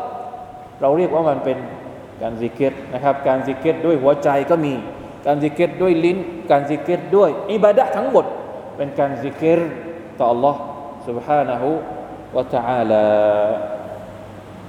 [0.81, 1.59] เราเรียกว่ามันเป็น
[2.23, 4.75] การซิกเกตนะครับ การซิกเกตด้วยหัวใจก็มี
[5.26, 6.18] การซิกเกตด้วยลิ้น
[6.52, 8.26] การซิกเกตด้วยอิบาดะทั้งหมด
[8.78, 9.60] เป็นการซิกเกต
[10.20, 10.56] ต่อ Allah
[11.08, 11.64] سبحانه
[12.36, 13.06] وتعالى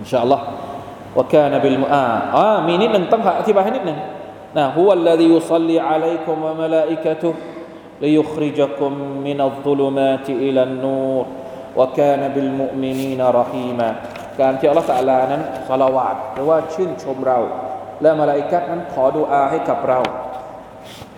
[0.01, 0.41] إن شاء الله
[1.17, 3.99] وكان بالم آه, آه مين นิดหนึ่งต้องอธิบายให้นิดหนึ่ง
[4.57, 7.35] นะ هو الذي يصلي عليكم وملائكته
[8.03, 8.93] ليخرجكم
[9.27, 11.25] من الظلمات إلى النور
[11.79, 13.91] وكان بالمؤمنين رحيما
[14.41, 17.39] การที่อัลลอฮฺตะลานั้นสลาวาดหรือว่าชื่นชมเรา
[18.03, 20.01] และมาลาอิกัดนั้นขอดุอาให้กับเรา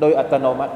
[0.00, 0.74] โดยอัตโนมัติ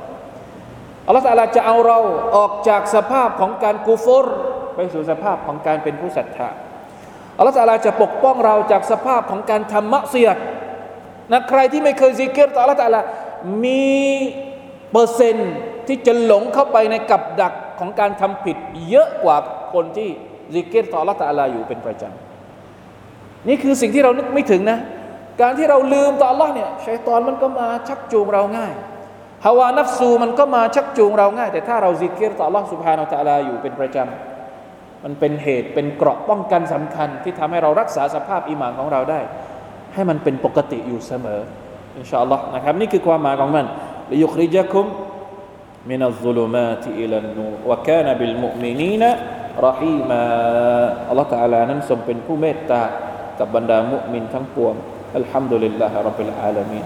[1.07, 1.99] อัลลอฮฺตะลาจะเอาเรา
[2.37, 4.27] ออกจากสภาพของการกูฟร
[4.75, 6.49] ไปสู่สภาพของการเป็นผู้ศรัทธา
[7.37, 10.37] อัลลอฮฺตะลาจะปกป้องเราจากสภาพของการทำมะเสียด
[11.33, 13.01] นะใครที่ไม่เคยซิกเกตต่ออัลลอฮฺตะลา
[13.65, 13.91] มี
[14.93, 15.53] เปอร์เซ็นต์
[15.87, 18.57] ที่จะหลงเข้าไปในกับดักของการทำผิด
[18.89, 19.37] เยอะกว่า
[19.73, 20.09] คนที่
[20.55, 24.79] ซิกเกตต่ออัลลอฮฺตะลาอยู่เป็นประจำนี่คือสิ่งที่เรานึกไม่ถึงนะ
[25.41, 28.73] การที่เราลืมต่ออัลลอฮ์เนี่ยชัยตอนมันก็มาชักจูงเราง่าย
[29.46, 39.20] ฮาวานัฟซูมันก็มาชักจูงเราง่าย แต่ถ้าเราซิกเกตต่ออัลลอฮ์สุบฮานาอัลตะลาอยู่เป็นประจำมันเป็นเหตุเป็นเกราะป้องกันสำคัญ ที่ทำให้เรารักษาสภาพอิมานของเราได้
[39.94, 41.40] ให้มันเป็นปกติอยู่เสมอ
[41.98, 43.66] อินชาอัลลอฮ์นะครับนี่คือความหมายของมัน
[44.12, 44.86] ลิยุคริจักุม
[45.92, 49.04] من الظلمات إلى النور وكان بالمؤمنين
[49.68, 50.24] رحيما
[51.10, 52.82] อัลลอฮฺ تعالى นั้นทรงเป็นผู้เมตตา
[53.40, 54.74] กับบรรดามุมินทั้งปวง
[55.18, 56.86] อัลฮัมดุลิลลาฮิรับบิลอาลามีน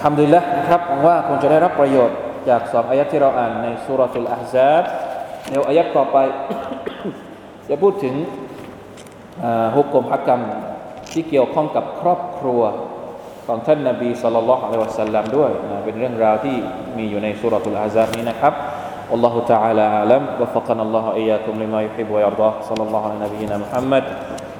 [0.00, 2.16] ทำดีแล้วนะครับหวังว่าคุณจะได้รับประโยชน์
[2.48, 4.82] จากสองอายะที่เราอ่านในสุรทูลอาฮซาบ
[5.48, 6.16] ในอายะต่อไป
[7.68, 8.14] จะพูดถึง
[9.76, 10.40] ฮุกกลมฮักกรรม
[11.12, 12.62] ที่เกี่ยวข้องกับครอบครัว
[13.46, 16.56] ของท่านนาบีสุลต่านละอะลัยฮฺสัลลัมด้วยนะเป็นเรื่องราวที่
[16.98, 18.54] มีอยู่ในสุรทูลอาซาบนี้นะครับ
[19.10, 24.04] والله تعالى أعلم وفقنا الله إياكم لما يحب ويرضى صلى الله على نبينا محمد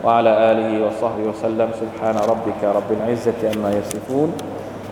[0.05, 4.29] وعلى آله وصحبه وسلم سبحان ربك رب العزة أما يصفون